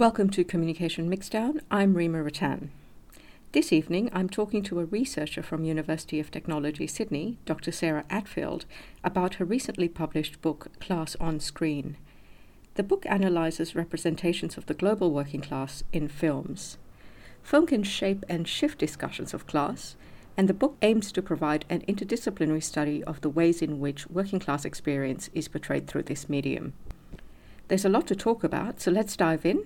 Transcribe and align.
Welcome 0.02 0.30
to 0.30 0.42
Communication 0.42 1.08
Mixdown. 1.08 1.60
I'm 1.70 1.94
Rima 1.94 2.24
Ratan. 2.24 2.72
This 3.52 3.72
evening, 3.72 4.10
I'm 4.12 4.28
talking 4.28 4.64
to 4.64 4.80
a 4.80 4.84
researcher 4.84 5.44
from 5.44 5.62
University 5.62 6.18
of 6.18 6.28
Technology 6.28 6.88
Sydney, 6.88 7.38
Dr. 7.44 7.70
Sarah 7.70 8.04
Attfield, 8.10 8.64
about 9.04 9.34
her 9.34 9.44
recently 9.44 9.86
published 9.86 10.42
book 10.42 10.72
Class 10.80 11.14
on 11.20 11.38
Screen. 11.38 11.96
The 12.74 12.82
book 12.82 13.06
analyzes 13.06 13.76
representations 13.76 14.56
of 14.56 14.66
the 14.66 14.74
global 14.74 15.12
working 15.12 15.40
class 15.40 15.84
in 15.92 16.08
films. 16.08 16.78
Film 17.44 17.68
can 17.68 17.84
shape 17.84 18.24
and 18.28 18.48
shift 18.48 18.78
discussions 18.78 19.32
of 19.32 19.46
class, 19.46 19.94
and 20.36 20.48
the 20.48 20.52
book 20.52 20.76
aims 20.82 21.12
to 21.12 21.22
provide 21.22 21.64
an 21.70 21.82
interdisciplinary 21.82 22.64
study 22.64 23.04
of 23.04 23.20
the 23.20 23.30
ways 23.30 23.62
in 23.62 23.78
which 23.78 24.10
working 24.10 24.40
class 24.40 24.64
experience 24.64 25.30
is 25.32 25.46
portrayed 25.46 25.86
through 25.86 26.02
this 26.02 26.28
medium. 26.28 26.72
There's 27.68 27.84
a 27.84 27.88
lot 27.88 28.08
to 28.08 28.16
talk 28.16 28.42
about, 28.42 28.80
so 28.80 28.90
let's 28.90 29.16
dive 29.16 29.46
in. 29.46 29.64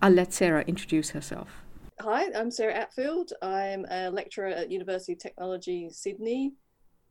I'll 0.00 0.12
let 0.12 0.32
Sarah 0.32 0.62
introduce 0.68 1.10
herself. 1.10 1.48
Hi, 2.00 2.30
I'm 2.32 2.52
Sarah 2.52 2.86
Attfield. 2.86 3.32
I'm 3.42 3.84
a 3.90 4.10
lecturer 4.10 4.46
at 4.46 4.70
University 4.70 5.14
of 5.14 5.18
Technology 5.18 5.90
Sydney, 5.90 6.52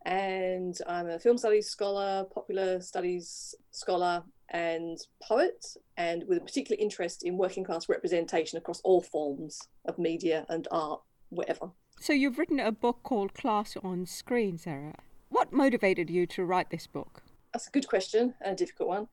and 0.05 0.77
I'm 0.88 1.09
a 1.09 1.19
film 1.19 1.38
studies 1.38 1.69
scholar, 1.69 2.25
popular 2.33 2.79
studies 2.79 3.53
scholar, 3.71 4.23
and 4.52 4.97
poet, 5.21 5.66
and 5.97 6.23
with 6.29 6.38
a 6.38 6.41
particular 6.41 6.81
interest 6.81 7.23
in 7.23 7.38
working 7.38 7.66
class 7.66 7.89
representation 7.89 8.57
across 8.57 8.79
all 8.81 9.01
forms 9.01 9.67
of 9.83 9.99
media 9.99 10.45
and 10.47 10.66
art, 10.72 11.01
whatever. 11.27 11.72
So, 11.99 12.13
you've 12.13 12.38
written 12.38 12.61
a 12.61 12.72
book 12.72 12.99
called 13.03 13.33
Class 13.33 13.75
on 13.83 14.05
Screen, 14.05 14.57
Sarah. 14.57 14.95
What 15.27 15.51
motivated 15.51 16.09
you 16.09 16.25
to 16.27 16.45
write 16.45 16.69
this 16.69 16.88
book? 16.88 17.22
That's 17.53 17.67
a 17.67 17.72
good 17.72 17.89
question 17.89 18.33
and 18.39 18.53
a 18.53 18.55
difficult 18.55 18.88
one. 18.88 19.07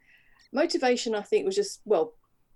Motivation, 0.53 1.17
I 1.17 1.23
think, 1.23 1.45
was 1.45 1.57
just, 1.57 1.81
well, 1.85 2.13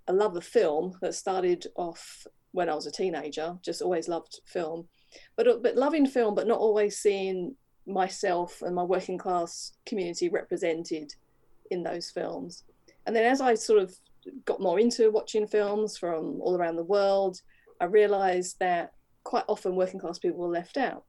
a 0.08 0.12
love 0.12 0.36
of 0.36 0.44
film 0.44 0.96
that 1.00 1.14
started 1.14 1.66
off 1.76 2.26
when 2.52 2.68
I 2.68 2.74
was 2.74 2.86
a 2.86 2.90
teenager, 2.90 3.56
just 3.62 3.82
always 3.82 4.08
loved 4.08 4.40
film. 4.46 4.88
But, 5.36 5.46
uh, 5.46 5.58
but 5.62 5.76
loving 5.76 6.06
film, 6.06 6.34
but 6.34 6.46
not 6.46 6.58
always 6.58 6.98
seeing 6.98 7.54
myself 7.86 8.62
and 8.62 8.74
my 8.74 8.82
working 8.82 9.18
class 9.18 9.72
community 9.86 10.28
represented 10.28 11.14
in 11.70 11.82
those 11.82 12.10
films. 12.10 12.64
And 13.06 13.14
then 13.14 13.24
as 13.24 13.40
I 13.40 13.54
sort 13.54 13.82
of 13.82 13.94
got 14.44 14.60
more 14.60 14.80
into 14.80 15.10
watching 15.10 15.46
films 15.46 15.96
from 15.96 16.40
all 16.40 16.56
around 16.56 16.76
the 16.76 16.82
world, 16.82 17.40
I 17.80 17.84
realized 17.84 18.58
that 18.60 18.92
quite 19.24 19.44
often 19.48 19.76
working 19.76 20.00
class 20.00 20.18
people 20.18 20.38
were 20.38 20.48
left 20.48 20.76
out. 20.76 21.04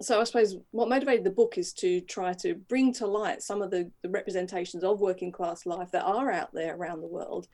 So 0.00 0.20
I 0.20 0.24
suppose 0.24 0.56
what 0.72 0.88
motivated 0.88 1.24
the 1.24 1.30
book 1.30 1.56
is 1.56 1.72
to 1.74 2.00
try 2.02 2.32
to 2.34 2.54
bring 2.54 2.92
to 2.94 3.06
light 3.06 3.42
some 3.42 3.62
of 3.62 3.70
the, 3.70 3.90
the 4.02 4.10
representations 4.10 4.82
of 4.82 5.00
working 5.00 5.30
class 5.30 5.66
life 5.66 5.90
that 5.92 6.04
are 6.04 6.32
out 6.32 6.52
there 6.52 6.74
around 6.74 7.00
the 7.00 7.06
world 7.06 7.46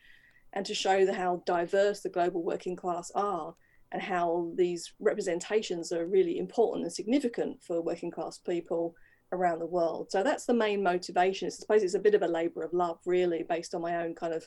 and 0.53 0.66
to 0.66 0.75
show 0.75 1.05
the, 1.05 1.12
how 1.12 1.43
diverse 1.47 2.00
the 2.00 2.09
global 2.09 2.43
working 2.43 2.77
class 2.77 3.11
are 3.15 3.55
and 3.93 4.03
how 4.03 4.53
these 4.55 4.93
representations 5.00 5.93
are 5.93 6.06
really 6.06 6.38
important 6.38 6.84
and 6.84 6.93
significant 6.93 7.62
for 7.62 7.81
working 7.81 8.11
class 8.11 8.38
people 8.38 8.94
around 9.33 9.59
the 9.59 9.66
world. 9.66 10.10
So 10.10 10.22
that's 10.22 10.47
the 10.47 10.55
main 10.55 10.83
motivation. 10.83 11.47
I 11.47 11.50
suppose 11.50 11.83
it's 11.83 11.94
a 11.94 12.00
bit 12.00 12.15
of 12.15 12.22
a 12.22 12.28
labour 12.28 12.62
of 12.62 12.72
love, 12.72 12.99
really, 13.05 13.44
based 13.49 13.75
on 13.75 13.83
my 13.83 13.97
own 13.97 14.15
kind 14.15 14.33
of 14.33 14.47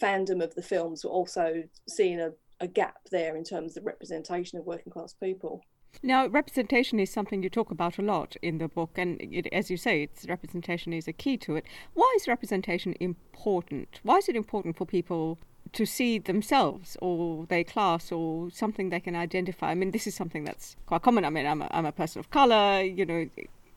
fandom 0.00 0.42
of 0.42 0.54
the 0.54 0.62
films, 0.62 1.02
but 1.02 1.08
also 1.08 1.62
seeing 1.88 2.20
a, 2.20 2.30
a 2.60 2.66
gap 2.66 2.98
there 3.10 3.36
in 3.36 3.44
terms 3.44 3.76
of 3.76 3.86
representation 3.86 4.58
of 4.58 4.66
working 4.66 4.92
class 4.92 5.14
people. 5.14 5.62
Now, 6.02 6.26
representation 6.26 7.00
is 7.00 7.10
something 7.10 7.42
you 7.42 7.50
talk 7.50 7.70
about 7.70 7.98
a 7.98 8.02
lot 8.02 8.36
in 8.42 8.58
the 8.58 8.68
book, 8.68 8.90
and 8.96 9.20
it, 9.20 9.46
as 9.52 9.70
you 9.70 9.76
say, 9.76 10.02
it's 10.02 10.26
representation 10.26 10.92
is 10.92 11.08
a 11.08 11.12
key 11.12 11.36
to 11.38 11.56
it. 11.56 11.64
Why 11.94 12.12
is 12.16 12.28
representation 12.28 12.94
important? 13.00 14.00
Why 14.02 14.16
is 14.16 14.28
it 14.28 14.36
important 14.36 14.76
for 14.76 14.86
people 14.86 15.38
to 15.72 15.84
see 15.84 16.18
themselves 16.18 16.96
or 17.00 17.46
their 17.46 17.64
class 17.64 18.12
or 18.12 18.50
something 18.50 18.90
they 18.90 19.00
can 19.00 19.16
identify? 19.16 19.70
I 19.70 19.74
mean, 19.74 19.90
this 19.90 20.06
is 20.06 20.14
something 20.14 20.44
that's 20.44 20.76
quite 20.86 21.02
common. 21.02 21.24
I 21.24 21.30
mean, 21.30 21.46
I'm 21.46 21.62
a, 21.62 21.68
I'm 21.70 21.86
a 21.86 21.92
person 21.92 22.20
of 22.20 22.30
color. 22.30 22.82
You 22.82 23.06
know, 23.06 23.28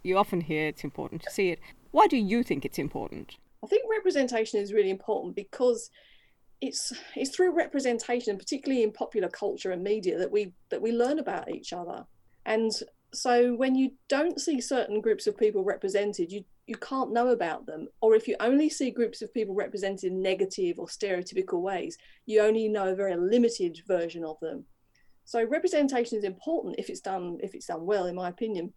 you 0.04 0.18
often 0.18 0.42
hear 0.42 0.68
it's 0.68 0.84
important 0.84 1.24
to 1.24 1.32
see 1.32 1.50
it. 1.50 1.60
Why 1.92 2.08
do 2.08 2.18
you 2.18 2.44
think 2.44 2.66
it's 2.66 2.80
important? 2.80 3.38
I 3.64 3.68
think 3.68 3.84
representation 3.90 4.60
is 4.60 4.74
really 4.74 4.90
important 4.90 5.36
because 5.36 5.90
it's 6.62 6.92
it's 7.16 7.36
through 7.36 7.56
representation, 7.56 8.38
particularly 8.38 8.84
in 8.84 8.92
popular 8.92 9.30
culture 9.30 9.72
and 9.72 9.84
media, 9.84 10.18
that 10.18 10.32
we 10.32 10.54
that 10.70 10.82
we 10.82 10.92
learn 10.92 11.20
about 11.20 11.50
each 11.50 11.74
other. 11.74 12.06
And 12.46 12.72
so 13.14 13.56
when 13.56 13.76
you 13.76 13.92
don't 14.08 14.40
see 14.40 14.62
certain 14.62 15.02
groups 15.02 15.26
of 15.28 15.38
people 15.38 15.64
represented, 15.64 16.32
you 16.32 16.44
you 16.68 16.76
can't 16.76 17.12
know 17.12 17.30
about 17.30 17.66
them. 17.66 17.88
Or 18.02 18.16
if 18.16 18.28
you 18.28 18.36
only 18.40 18.70
see 18.70 18.92
groups 18.92 19.22
of 19.22 19.34
people 19.34 19.56
represented 19.56 20.12
in 20.12 20.22
negative 20.22 20.78
or 20.78 20.86
stereotypical 20.86 21.62
ways, 21.62 21.98
you 22.26 22.42
only 22.42 22.68
know 22.68 22.90
a 22.90 22.96
very 22.96 23.16
limited 23.16 23.82
version 23.88 24.24
of 24.24 24.40
them. 24.40 24.66
So 25.26 25.44
representation 25.44 26.18
is 26.18 26.24
important 26.24 26.76
if 26.78 26.90
it's 26.90 27.02
done 27.02 27.38
if 27.42 27.56
it's 27.56 27.68
done 27.68 27.86
well, 27.86 28.06
in 28.06 28.16
my 28.16 28.30
opinion, 28.30 28.74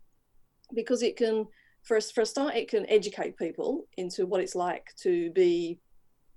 because 0.74 1.02
it 1.02 1.16
can 1.16 1.46
for 1.82 1.96
a, 1.96 2.00
for 2.00 2.20
a 2.20 2.26
start 2.26 2.54
it 2.54 2.68
can 2.68 2.88
educate 2.88 3.36
people 3.36 3.88
into 3.96 4.24
what 4.24 4.40
it's 4.40 4.54
like 4.54 4.94
to 5.00 5.30
be 5.32 5.78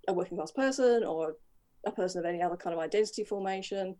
a 0.07 0.13
working 0.13 0.37
class 0.37 0.51
person 0.51 1.03
or 1.03 1.35
a 1.85 1.91
person 1.91 2.19
of 2.19 2.25
any 2.25 2.41
other 2.41 2.57
kind 2.57 2.73
of 2.73 2.79
identity 2.79 3.23
formation 3.23 3.95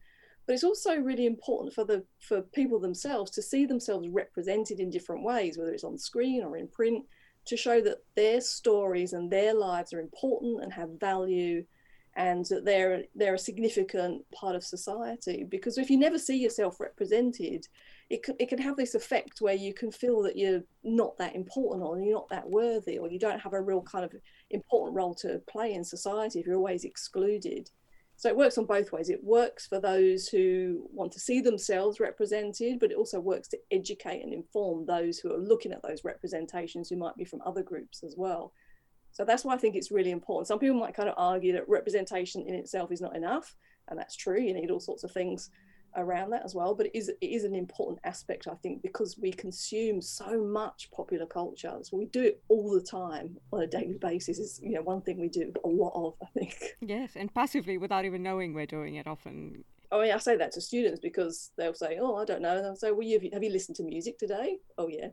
but 0.48 0.54
it's 0.54 0.64
also 0.64 0.96
really 0.96 1.26
important 1.26 1.74
for 1.74 1.84
the 1.86 2.04
for 2.20 2.42
people 2.42 2.80
themselves 2.80 3.32
to 3.32 3.42
see 3.42 3.66
themselves 3.66 4.08
represented 4.10 4.80
in 4.80 4.90
different 4.90 5.24
ways 5.24 5.58
whether 5.58 5.72
it's 5.72 5.84
on 5.84 5.98
screen 5.98 6.44
or 6.44 6.58
in 6.58 6.68
print 6.68 7.04
to 7.46 7.56
show 7.56 7.80
that 7.82 8.00
their 8.16 8.42
stories 8.42 9.14
and 9.14 9.32
their 9.32 9.54
lives 9.54 9.94
are 9.94 10.00
important 10.00 10.64
and 10.64 10.74
have 10.74 10.90
value 11.00 11.64
and 12.16 12.46
that 12.46 12.66
they're 12.66 13.04
they're 13.16 13.36
a 13.36 13.40
significant 13.40 14.24
part 14.32 14.56
of 14.56 14.64
society. 14.64 15.46
Because 15.50 15.78
if 15.78 15.90
you 15.90 15.98
never 15.98 16.18
see 16.18 16.38
yourself 16.38 16.80
represented 16.80 17.68
it 18.10 18.24
can, 18.24 18.36
it 18.40 18.50
can 18.50 18.60
have 18.60 18.78
this 18.78 18.94
effect 18.94 19.42
where 19.42 19.56
you 19.56 19.74
can 19.74 19.92
feel 19.92 20.22
that 20.22 20.38
you're 20.38 20.62
not 20.84 21.18
that 21.18 21.36
important 21.36 21.84
or 21.84 22.00
you're 22.00 22.14
not 22.14 22.30
that 22.30 22.48
worthy 22.48 22.98
or 22.98 23.10
you 23.10 23.18
don't 23.18 23.40
have 23.40 23.54
a 23.54 23.62
real 23.62 23.82
kind 23.82 24.06
of 24.06 24.14
important 24.52 24.96
role 24.96 25.16
to 25.16 25.42
play 25.50 25.74
in 25.74 25.84
society 25.84 26.40
if 26.40 26.46
you're 26.46 26.56
always 26.56 26.84
excluded 26.84 27.70
so 28.18 28.30
it 28.30 28.38
works 28.38 28.58
on 28.58 28.66
both 28.66 28.92
ways 28.92 29.10
it 29.10 29.24
works 29.24 29.66
for 29.66 29.80
those 29.80 30.28
who 30.28 30.88
want 30.94 31.12
to 31.12 31.20
see 31.20 31.42
themselves 31.42 32.00
represented 32.00 32.80
but 32.80 32.92
it 32.92 32.98
also 32.98 33.20
works 33.20 33.48
to 33.48 33.58
educate 33.72 34.22
and 34.22 34.34
inform 34.34 34.86
those 34.86 35.18
who 35.18 35.34
are 35.34 35.40
looking 35.40 35.72
at 35.72 35.82
those 35.82 36.04
representations 36.04 36.90
who 36.90 36.96
might 36.96 37.16
be 37.18 37.26
from 37.26 37.42
other 37.44 37.64
groups 37.64 38.04
as 38.04 38.14
well 38.16 38.54
so 39.16 39.24
that's 39.24 39.46
why 39.46 39.54
I 39.54 39.58
think 39.58 39.78
it's 39.78 39.92
really 39.92 40.12
important. 40.12 40.48
Some 40.48 40.60
people 40.60 40.78
might 40.78 40.94
kind 40.94 41.08
of 41.08 41.16
argue 41.18 41.54
that 41.54 41.70
representation 41.70 42.42
in 42.46 42.54
itself 42.54 42.92
is 42.92 43.00
not 43.00 43.16
enough, 43.16 43.56
and 43.88 43.98
that's 43.98 44.18
true. 44.18 44.42
You 44.42 44.54
need 44.54 44.70
all 44.70 44.82
sorts 44.82 45.06
of 45.06 45.12
things 45.12 45.52
around 45.96 46.32
that 46.32 46.44
as 46.46 46.56
well. 46.56 46.76
But 46.76 46.88
it 46.88 46.98
is 46.98 47.10
it 47.10 47.26
is 47.26 47.44
an 47.44 47.56
important 47.56 48.00
aspect, 48.04 48.48
I 48.48 48.56
think, 48.56 48.82
because 48.82 49.18
we 49.18 49.32
consume 49.32 50.02
so 50.02 50.42
much 50.44 50.90
popular 50.92 51.26
culture. 51.26 51.74
So 51.84 51.98
we 51.98 52.06
do 52.06 52.24
it 52.24 52.44
all 52.48 52.72
the 52.74 52.82
time 52.82 53.38
on 53.52 53.62
a 53.62 53.68
daily 53.68 53.98
basis. 54.00 54.40
Is 54.40 54.60
you 54.62 54.72
know 54.72 54.82
one 54.82 55.02
thing 55.02 55.20
we 55.20 55.30
do 55.30 55.52
a 55.64 55.68
lot 55.68 55.94
of, 55.96 56.14
I 56.22 56.40
think. 56.40 56.78
Yes, 56.82 57.16
and 57.16 57.34
passively 57.34 57.78
without 57.78 58.06
even 58.06 58.24
knowing 58.24 58.54
we're 58.54 58.66
doing 58.66 58.96
it 58.96 59.08
often. 59.08 59.64
I 59.92 60.02
mean, 60.02 60.12
I 60.12 60.18
say 60.18 60.36
that 60.36 60.52
to 60.54 60.62
students 60.62 61.00
because 61.00 61.52
they'll 61.58 61.74
say, 61.74 61.98
"Oh, 62.00 62.16
I 62.16 62.26
don't 62.26 62.42
know," 62.42 62.58
and 62.58 62.66
I'll 62.66 62.76
say, 62.76 62.92
"Well, 62.92 63.04
you 63.04 63.30
have 63.34 63.44
you 63.44 63.52
listened 63.52 63.78
to 63.78 63.84
music 63.84 64.18
today?" 64.18 64.60
"Oh, 64.78 64.88
yeah." 64.88 65.10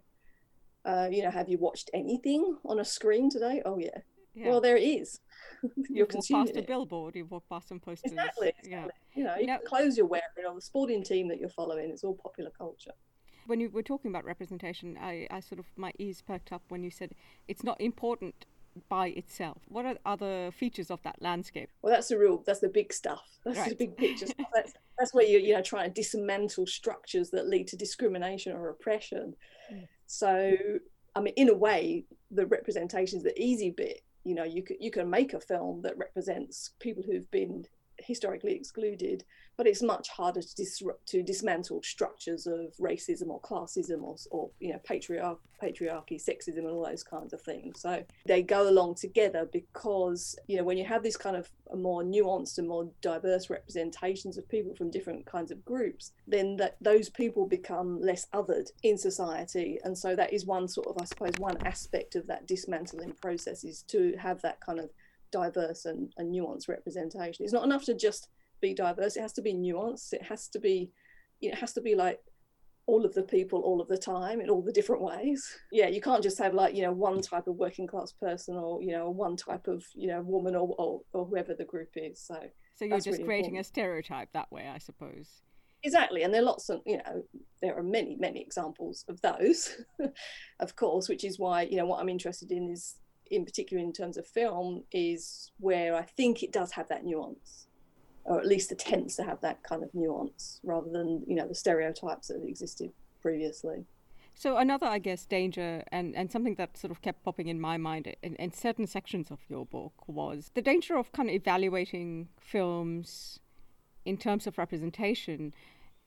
Uh, 0.85 1.09
you 1.11 1.23
know, 1.23 1.31
have 1.31 1.49
you 1.49 1.59
watched 1.59 1.91
anything 1.95 2.57
on 2.65 2.81
a 2.81 2.85
screen 2.85 3.31
today? 3.31 3.63
Oh 3.65 3.79
yeah. 3.79 3.99
Yeah. 4.35 4.49
Well, 4.49 4.61
there 4.61 4.77
it 4.77 4.83
is. 4.83 5.21
Walked 5.91 6.13
consuming 6.13 6.47
past 6.47 6.57
a 6.57 6.63
billboard, 6.63 7.17
you've 7.17 7.31
walked 7.31 7.49
past 7.49 7.69
some 7.69 7.81
posters. 7.81 8.13
Exactly. 8.13 8.49
exactly. 8.49 8.71
Yeah. 8.71 8.87
You 9.15 9.25
know, 9.25 9.37
Now- 9.55 9.59
the 9.59 9.67
clothes 9.67 9.97
you're 9.97 10.07
wearing 10.07 10.25
or 10.47 10.55
the 10.55 10.61
sporting 10.61 11.03
team 11.03 11.29
that 11.29 11.39
you're 11.39 11.49
following, 11.49 11.91
it's 11.91 12.05
all 12.05 12.15
popular 12.15 12.51
culture. 12.51 12.93
When 13.47 13.59
you 13.61 13.71
were 13.71 13.83
talking 13.83 14.11
about 14.11 14.25
representation, 14.25 14.97
I, 15.01 15.27
I 15.31 15.41
sort 15.41 15.59
of, 15.59 15.67
my 15.77 15.93
ears 15.99 16.23
perked 16.23 16.53
up 16.53 16.63
when 16.69 16.85
you 16.85 16.91
said 16.91 17.13
it's 17.49 17.65
not 17.65 17.81
important 17.81 18.47
by 18.89 19.09
itself? 19.09 19.59
What 19.69 19.85
are 19.85 19.97
other 20.07 20.51
features 20.53 20.91
of 20.91 21.03
that 21.03 21.21
landscape? 21.21 21.69
Well, 21.83 21.93
that's 21.93 22.09
the 22.09 22.19
real, 22.19 22.43
that's 22.47 22.61
the 22.61 22.69
big 22.69 22.93
stuff. 22.93 23.23
That's 23.45 23.59
Right. 23.59 23.71
the 23.71 23.75
big 23.75 23.97
picture 23.97 24.27
stuff. 24.27 24.47
That's, 24.55 24.73
that's 24.97 25.13
where 25.13 25.27
you're, 25.27 25.41
you 25.41 25.53
know, 25.53 25.63
trying 25.63 25.93
to 25.93 26.01
dismantle 26.01 26.67
structures 26.69 27.31
that 27.31 27.49
lead 27.49 27.67
to 27.69 27.77
discrimination 27.77 28.53
or 28.53 28.69
oppression. 28.69 29.35
Mm. 29.73 29.89
So, 30.07 30.57
I 31.17 31.21
mean, 31.21 31.35
in 31.37 31.49
a 31.49 31.55
way, 31.55 32.05
the 32.31 32.47
representation 32.47 33.19
is 33.19 33.25
the 33.25 33.37
easy 33.41 33.71
bit. 33.71 34.03
You 34.25 34.35
know, 34.35 34.45
you 34.45 34.63
can, 34.63 34.77
you 34.81 34.91
can 34.91 35.11
make 35.11 35.35
a 35.35 35.41
film 35.41 35.83
that 35.83 35.99
represents 35.99 36.71
people 36.79 37.03
who've 37.03 37.31
been 37.31 37.65
historically 38.05 38.55
excluded, 38.55 39.25
but 39.57 39.67
it's 39.67 39.83
much 39.83 40.09
harder 40.09 40.43
to 40.43 40.55
disrupt 40.55 41.07
to 41.09 41.23
dismantle 41.23 41.83
structures 41.83 42.47
of 42.47 42.75
racism 42.81 43.29
or 43.29 43.41
classism 43.41 44.03
or, 44.03 44.17
or 44.31 44.51
you 44.61 44.73
know 44.73 44.81
patriarch 44.85 45.39
patriarchy, 45.63 46.21
sexism, 46.21 46.59
and 46.59 46.69
all 46.69 46.85
those 46.85 47.05
kinds 47.05 47.33
of 47.33 47.41
things. 47.41 47.81
So 47.81 48.03
they 48.27 48.43
go 48.43 48.69
along 48.69 48.97
together 48.97 49.49
because 49.53 50.37
you 50.49 50.57
know 50.57 50.65
when 50.65 50.79
you 50.79 50.85
have 50.85 51.03
this 51.03 51.17
kind 51.17 51.37
of 51.37 51.51
more 51.75 52.03
nuanced 52.03 52.59
and 52.59 52.69
more 52.69 52.91
diverse 53.01 53.49
representations 53.49 54.37
of 54.37 54.49
people 54.49 54.75
from 54.75 54.91
different 54.91 55.25
kinds 55.25 55.51
of 55.51 55.65
groups, 55.65 56.13
then 56.27 56.57
that 56.57 56.77
those 56.81 57.09
people 57.09 57.47
become 57.47 58.01
less 58.01 58.27
othered 58.35 58.71
in 58.83 58.99
society, 58.99 59.79
and 59.85 59.97
so 59.97 60.17
that 60.17 60.33
is 60.33 60.47
one 60.47 60.69
sort 60.69 60.89
of 60.89 61.01
I 61.01 61.05
suppose 61.05 61.33
one 61.39 61.59
aspect 61.65 62.17
of 62.17 62.27
that 62.27 62.47
dismantling 62.47 63.13
process 63.21 63.65
is 63.65 63.83
to 63.89 64.17
have 64.19 64.43
that 64.43 64.61
kind 64.61 64.81
of 64.81 64.91
diverse 65.33 65.85
and, 65.87 66.13
and 66.19 66.33
nuanced 66.33 66.69
representation. 66.69 67.45
It's 67.45 67.53
not 67.53 67.65
enough 67.65 67.85
to 67.87 67.95
just 67.95 68.29
be 68.61 68.75
diverse. 68.75 69.17
It 69.17 69.23
has 69.23 69.33
to 69.35 69.43
be 69.43 69.55
nuanced. 69.55 70.13
It 70.13 70.23
has 70.23 70.47
to 70.49 70.61
be, 70.61 70.91
you 71.41 71.49
know, 71.49 71.55
it 71.55 71.59
has 71.61 71.73
to 71.73 71.81
be 71.81 71.95
like 71.97 72.21
all 72.87 73.05
of 73.07 73.15
the 73.15 73.23
people 73.23 73.61
all 73.61 73.81
of 73.81 73.89
the 73.89 73.97
time 73.97 74.41
in 74.41 74.51
all 74.51 74.63
the 74.63 74.73
different 74.73 75.03
ways. 75.03 75.45
Yeah, 75.73 75.89
you 75.89 76.01
can't 76.01 76.23
just 76.23 76.39
have 76.39 76.55
like, 76.55 76.75
you 76.77 76.83
know, 76.83 76.93
one 76.93 77.21
type 77.23 77.47
of 77.49 77.57
working 77.57 77.87
class 77.87 78.13
person 78.13 78.57
or, 78.57 78.83
you 78.83 78.93
know, 78.93 79.09
one 79.11 79.37
type 79.37 79.67
of, 79.69 79.85
you 79.95 80.09
know, 80.09 80.21
woman 80.23 80.55
or, 80.55 80.75
or, 80.79 81.01
or 81.13 81.25
whoever 81.27 81.55
the 81.55 81.65
group 81.65 81.91
is. 81.97 82.21
So 82.21 82.37
So 82.77 82.85
you're 82.85 82.99
just 82.99 83.07
really 83.19 83.25
creating 83.25 83.57
important. 83.57 83.67
a 83.67 83.69
stereotype 83.69 84.29
that 84.35 84.51
way, 84.53 84.69
I 84.69 84.79
suppose. 84.79 85.43
exactly 85.85 86.23
and 86.23 86.33
there 86.33 86.43
are 86.43 86.45
lots 86.45 86.69
of 86.69 86.81
you 86.87 86.97
know 86.99 87.25
there 87.61 87.77
are 87.77 87.83
many 87.83 88.17
many 88.27 88.41
examples 88.41 89.05
of 89.09 89.21
those 89.23 89.77
of 90.61 90.77
course 90.77 91.09
which 91.09 91.25
is 91.25 91.39
why 91.41 91.63
you 91.63 91.77
know 91.77 91.87
what 91.87 91.99
i'm 92.01 92.09
interested 92.09 92.53
in 92.53 92.71
is 92.71 92.97
in 93.31 93.45
particular 93.45 93.83
in 93.83 93.93
terms 93.93 94.17
of 94.17 94.27
film 94.27 94.83
is 94.93 95.51
where 95.59 95.95
i 95.95 96.03
think 96.03 96.43
it 96.43 96.53
does 96.53 96.73
have 96.73 96.89
that 96.89 97.05
nuance 97.05 97.67
or 98.25 98.39
at 98.39 98.47
least 98.47 98.71
attempts 98.71 99.17
to 99.17 99.25
have 99.25 99.41
that 99.41 99.63
kind 99.63 99.83
of 99.83 99.91
nuance 99.95 100.61
rather 100.63 100.91
than 100.91 101.23
you 101.27 101.35
know 101.35 101.47
the 101.47 101.55
stereotypes 101.55 102.29
that 102.29 102.43
existed 102.47 102.91
previously 103.21 103.85
So 104.35 104.57
another, 104.57 104.87
I 104.87 104.99
guess, 104.99 105.27
danger 105.27 105.85
and, 105.93 106.17
and 106.17 106.31
something 106.31 106.55
that 106.57 106.77
sort 106.77 106.91
of 106.91 107.03
kept 107.03 107.23
popping 107.23 107.49
in 107.49 107.61
my 107.61 107.77
mind 107.77 108.13
in, 108.23 108.35
in 108.37 108.53
certain 108.53 108.87
sections 108.87 109.31
of 109.31 109.41
your 109.49 109.67
book 109.67 109.93
was 110.07 110.51
the 110.55 110.63
danger 110.63 110.97
of 110.97 111.13
kind 111.13 111.29
of 111.29 111.35
evaluating 111.35 112.29
films 112.41 113.41
in 114.05 114.17
terms 114.17 114.47
of 114.47 114.59
representation. 114.59 115.55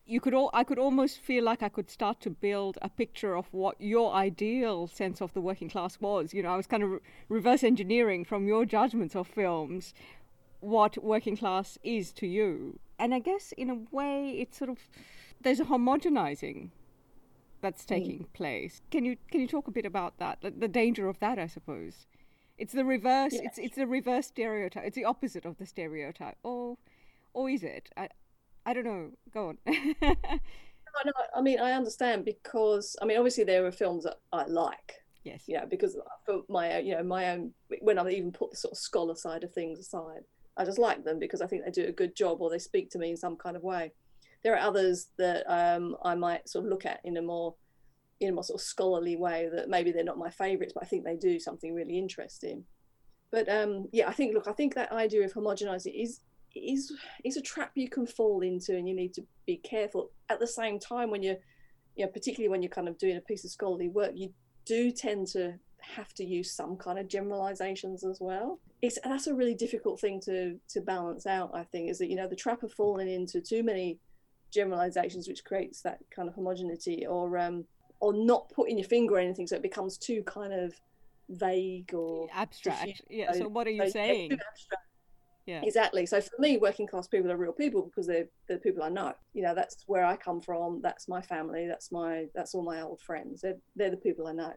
You 0.08 0.22
could 0.22 0.34
all 0.34 0.52
I 0.54 0.64
could 0.64 0.78
almost 0.78 1.20
feel 1.20 1.44
like 1.44 1.64
I 1.64 1.70
could 1.70 1.90
start 1.90 2.20
to 2.22 2.30
build 2.30 2.78
a 2.82 2.90
picture 2.90 3.36
of 3.36 3.48
what 3.52 3.76
your 3.80 4.14
ideal 4.14 4.88
sense 4.88 5.22
of 5.22 5.34
the 5.34 5.42
working 5.42 5.70
class 5.70 6.00
was. 6.00 6.34
You 6.34 6.44
know, 6.44 6.54
I 6.54 6.58
was 6.58 6.68
kind 6.68 6.84
of 6.84 6.90
re- 6.92 7.00
reverse 7.28 7.64
engineering 7.64 8.24
from 8.24 8.48
your 8.48 8.66
judgments 8.66 9.16
of 9.16 9.28
films 9.28 9.94
what 10.60 11.04
working 11.04 11.38
class 11.38 11.78
is 11.84 12.12
to 12.14 12.28
you. 12.28 12.80
And 12.98 13.14
I 13.14 13.20
guess 13.20 13.52
in 13.58 13.70
a 13.70 13.96
way 13.96 14.32
it's 14.40 14.58
sort 14.58 14.70
of 14.70 14.80
there's 15.42 15.60
a 15.60 15.66
homogenizing 15.66 16.70
that's 17.62 17.84
mm. 17.84 17.88
taking 17.88 18.26
place. 18.34 18.82
Can 18.92 19.06
you 19.06 19.18
can 19.32 19.42
you 19.42 19.48
talk 19.48 19.68
a 19.68 19.72
bit 19.72 19.86
about 19.86 20.18
that? 20.20 20.42
The, 20.42 20.52
the 20.52 20.68
danger 20.68 21.08
of 21.08 21.20
that, 21.20 21.40
I 21.40 21.48
suppose. 21.48 22.08
It's 22.58 22.74
the 22.74 22.86
reverse. 22.86 23.34
Yeah. 23.34 23.42
It's 23.46 23.58
it's 23.58 23.76
the 23.76 23.88
reverse 23.88 24.28
stereotype. 24.28 24.84
It's 24.86 24.96
the 24.96 25.06
opposite 25.06 25.46
of 25.46 25.58
the 25.58 25.66
stereotype. 25.66 26.38
Or 26.44 26.78
or 27.34 27.50
is 27.50 27.64
it? 27.64 27.90
I 27.98 28.10
I 28.66 28.74
don't 28.74 28.86
know. 28.86 29.12
Go 29.34 29.50
on. 29.50 29.58
I, 29.68 31.04
know, 31.06 31.12
I 31.36 31.42
mean 31.42 31.60
i 31.60 31.74
understand 31.74 32.24
because 32.24 32.96
i 33.02 33.06
mean 33.06 33.18
obviously 33.18 33.44
there 33.44 33.66
are 33.66 33.72
films 33.72 34.06
that 34.06 34.16
i 34.32 34.46
like 34.46 34.94
yes. 35.26 35.44
you 35.48 35.58
know, 35.58 35.66
because 35.70 35.98
for 36.26 36.44
my 36.48 36.80
you 36.80 36.96
know, 36.96 37.04
my 37.04 37.32
own, 37.32 37.52
when 37.82 38.00
I 38.00 38.10
even 38.12 38.32
put 38.32 38.52
the 38.52 38.58
sort 38.58 38.72
of 38.72 38.78
scholar 38.78 39.16
side 39.16 39.44
of 39.44 39.52
things 39.52 39.80
aside, 39.80 40.22
I 40.56 40.64
just 40.64 40.80
like 40.80 41.04
them 41.04 41.20
because 41.20 41.42
I 41.42 41.48
think 41.48 41.66
they 41.66 41.72
do 41.72 41.88
a 41.88 41.92
good 41.92 42.16
job 42.16 42.40
or 42.40 42.50
they 42.50 42.60
speak 42.60 42.90
to 42.92 43.00
me 43.00 43.10
in 43.10 43.18
some 43.18 43.36
kind 43.36 43.58
of 43.58 43.64
way. 43.64 43.92
There 44.44 44.54
are 44.54 44.60
others 44.60 45.08
that 45.18 45.44
um, 45.48 45.98
I 46.04 46.16
might 46.16 46.48
sort 46.48 46.66
of 46.66 46.70
look 46.70 46.86
at 46.86 47.02
in 47.04 47.18
a 47.18 47.22
more, 47.22 47.56
in 48.22 48.30
a 48.30 48.32
more 48.32 48.44
sort 48.44 48.62
of 48.62 48.66
scholarly 48.66 49.18
way 49.18 49.50
that 49.54 49.70
maybe 49.70 49.92
they're 49.92 50.04
not 50.04 50.20
my 50.20 50.30
favourites, 50.30 50.74
but 50.74 50.84
I 50.84 50.86
think 50.86 51.04
they 51.04 51.18
do 51.18 51.40
something 51.40 51.74
really 51.74 51.98
interesting. 51.98 52.64
But 53.32 53.50
um, 53.50 53.90
yeah, 53.92 54.08
I 54.08 54.14
think 54.14 54.34
look, 54.34 54.48
I 54.48 54.54
think 54.54 54.76
that 54.76 54.92
idea 54.92 55.26
of 55.26 55.34
homogenizing 55.34 56.02
is 56.02 56.22
is 56.56 56.94
is 57.26 57.36
a 57.38 57.42
trap 57.42 57.72
you 57.76 57.90
can 57.90 58.06
fall 58.06 58.42
into, 58.42 58.76
and 58.78 58.88
you 58.88 58.96
need 58.96 59.14
to 59.16 59.24
be 59.46 59.58
careful. 59.58 60.12
At 60.30 60.40
the 60.40 60.48
same 60.48 60.80
time, 60.80 61.10
when 61.12 61.24
you're, 61.24 61.38
you 61.96 62.06
know, 62.06 62.12
particularly 62.12 62.50
when 62.50 62.62
you're 62.62 62.70
kind 62.70 62.88
of 62.88 62.98
doing 62.98 63.18
a 63.18 63.22
piece 63.22 63.44
of 63.44 63.52
scholarly 63.52 63.90
work, 63.90 64.12
you 64.16 64.32
do 64.66 64.92
tend 64.92 65.28
to 65.28 65.54
have 65.82 66.14
to 66.16 66.24
use 66.26 66.52
some 66.56 66.76
kind 66.78 66.98
of 66.98 67.08
generalizations 67.08 68.04
as 68.04 68.20
well. 68.22 68.60
It's 68.82 68.98
that's 69.04 69.28
a 69.28 69.34
really 69.34 69.56
difficult 69.56 70.00
thing 70.00 70.20
to 70.22 70.60
to 70.70 70.82
balance 70.82 71.26
out. 71.28 71.52
I 71.54 71.64
think 71.64 71.90
is 71.90 71.98
that 72.00 72.10
you 72.10 72.16
know 72.16 72.28
the 72.28 72.36
trap 72.36 72.64
of 72.64 72.72
falling 72.74 73.10
into 73.10 73.42
too 73.42 73.64
many 73.64 74.00
generalizations, 74.52 75.28
which 75.28 75.44
creates 75.44 75.82
that 75.82 76.00
kind 76.16 76.28
of 76.30 76.36
homogeneity, 76.36 77.06
or 77.08 77.38
um, 77.38 77.66
or 78.00 78.14
not 78.14 78.50
putting 78.50 78.78
your 78.78 78.88
finger 78.88 79.18
on 79.18 79.24
anything, 79.26 79.48
so 79.48 79.56
it 79.56 79.62
becomes 79.62 79.98
too 79.98 80.24
kind 80.26 80.54
of 80.54 80.74
vague 81.30 81.94
or 81.94 82.28
Abstract. 82.34 82.86
diffuse. 82.86 83.02
Yeah. 83.10 83.32
So 83.34 83.48
what 83.48 83.66
are 83.68 83.72
you 83.72 83.86
So, 83.88 83.92
saying? 83.92 84.32
abstract. 84.32 84.85
Yeah. 85.46 85.62
Exactly. 85.64 86.06
So 86.06 86.22
for 86.22 86.40
me, 86.40 86.58
working 86.58 86.88
class 86.88 87.08
people 87.08 87.32
are 87.32 87.38
real 87.38 87.52
people 87.52 87.84
because 87.84 88.08
they're 88.08 88.28
the 88.48 88.58
people 88.58 88.82
I 88.82 88.90
know. 88.90 89.14
You 89.34 89.44
know, 89.44 89.54
that's 89.54 89.84
where 89.86 90.04
I 90.04 90.16
come 90.16 90.42
from. 90.42 90.82
That's 90.82 91.08
my 91.08 91.22
family. 91.22 91.68
That's 91.68 91.92
my 91.92 92.26
that's 92.34 92.56
all 92.56 92.64
my 92.64 92.82
old 92.82 93.00
friends. 93.02 93.42
They're 93.42 93.58
they're 93.76 93.92
the 93.92 93.98
people 93.98 94.28
I 94.28 94.34
know. 94.34 94.54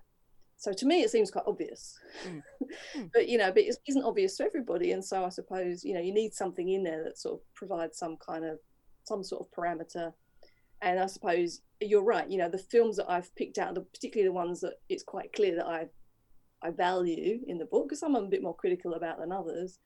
So 0.57 0.73
to 0.73 0.87
me, 0.87 1.03
it 1.03 1.11
seems 1.11 1.31
quite 1.31 1.45
obvious. 1.47 1.99
Mm. 2.27 2.43
Mm. 2.95 3.11
but 3.15 3.29
you 3.29 3.39
know, 3.39 3.51
but 3.51 3.63
it 3.63 3.77
isn't 3.87 4.05
obvious 4.05 4.37
to 4.37 4.45
everybody. 4.45 4.93
And 4.93 5.05
so 5.05 5.25
I 5.25 5.31
suppose 5.31 5.85
you 5.85 5.95
know 5.95 6.01
you 6.01 6.13
need 6.13 6.35
something 6.35 6.69
in 6.69 6.83
there 6.83 7.03
that 7.05 7.19
sort 7.19 7.35
of 7.35 7.55
provides 7.55 7.99
some 7.99 8.17
kind 8.17 8.45
of 8.45 8.59
some 9.05 9.23
sort 9.25 9.43
of 9.43 9.51
parameter. 9.51 10.13
And 10.83 11.01
I 11.01 11.07
suppose 11.07 11.63
you're 11.81 12.05
right. 12.05 12.29
You 12.29 12.39
know, 12.39 12.49
the 12.49 12.59
films 12.59 12.97
that 12.97 13.11
I've 13.11 13.35
picked 13.37 13.59
out, 13.59 13.75
the, 13.75 13.81
particularly 13.81 14.29
the 14.29 14.33
ones 14.33 14.61
that 14.61 14.75
it's 14.89 15.03
quite 15.03 15.33
clear 15.33 15.57
that 15.57 15.67
I 15.67 15.89
I 16.63 16.71
value 16.71 17.41
in 17.47 17.59
the 17.59 17.65
book, 17.67 17.89
because 17.89 18.01
some 18.01 18.17
I'm 18.17 18.25
a 18.25 18.29
bit 18.29 18.43
more 18.43 18.55
critical 18.57 18.95
about 18.95 19.19
than 19.19 19.33
others, 19.33 19.79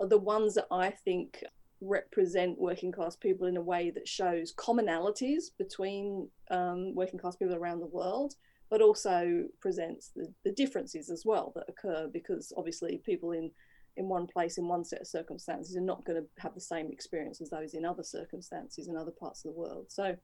are 0.00 0.08
the 0.08 0.18
ones 0.18 0.54
that 0.54 0.66
I 0.70 0.90
think 0.90 1.44
represent 1.80 2.58
working 2.58 2.92
class 2.92 3.16
people 3.16 3.46
in 3.46 3.56
a 3.56 3.62
way 3.62 3.90
that 3.90 4.08
shows 4.08 4.54
commonalities 4.54 5.44
between 5.58 6.28
um, 6.50 6.94
working 6.94 7.18
class 7.18 7.36
people 7.36 7.54
around 7.54 7.80
the 7.80 7.86
world, 7.86 8.34
but 8.70 8.82
also 8.82 9.44
presents 9.60 10.10
the, 10.14 10.32
the 10.44 10.52
differences 10.52 11.10
as 11.10 11.24
well 11.24 11.52
that 11.54 11.68
occur 11.68 12.08
because 12.12 12.52
obviously 12.56 13.00
people 13.04 13.32
in 13.32 13.50
in 13.96 14.08
one 14.08 14.26
place 14.26 14.56
in 14.56 14.68
one 14.68 14.84
set 14.84 15.00
of 15.00 15.06
circumstances 15.06 15.76
are 15.76 15.80
not 15.80 16.04
going 16.04 16.22
to 16.22 16.42
have 16.42 16.54
the 16.54 16.60
same 16.60 16.90
experience 16.90 17.40
as 17.40 17.50
those 17.50 17.74
in 17.74 17.84
other 17.84 18.04
circumstances 18.04 18.88
in 18.88 18.96
other 18.96 19.10
parts 19.10 19.44
of 19.44 19.52
the 19.52 19.58
world. 19.58 19.86
So, 19.88 20.16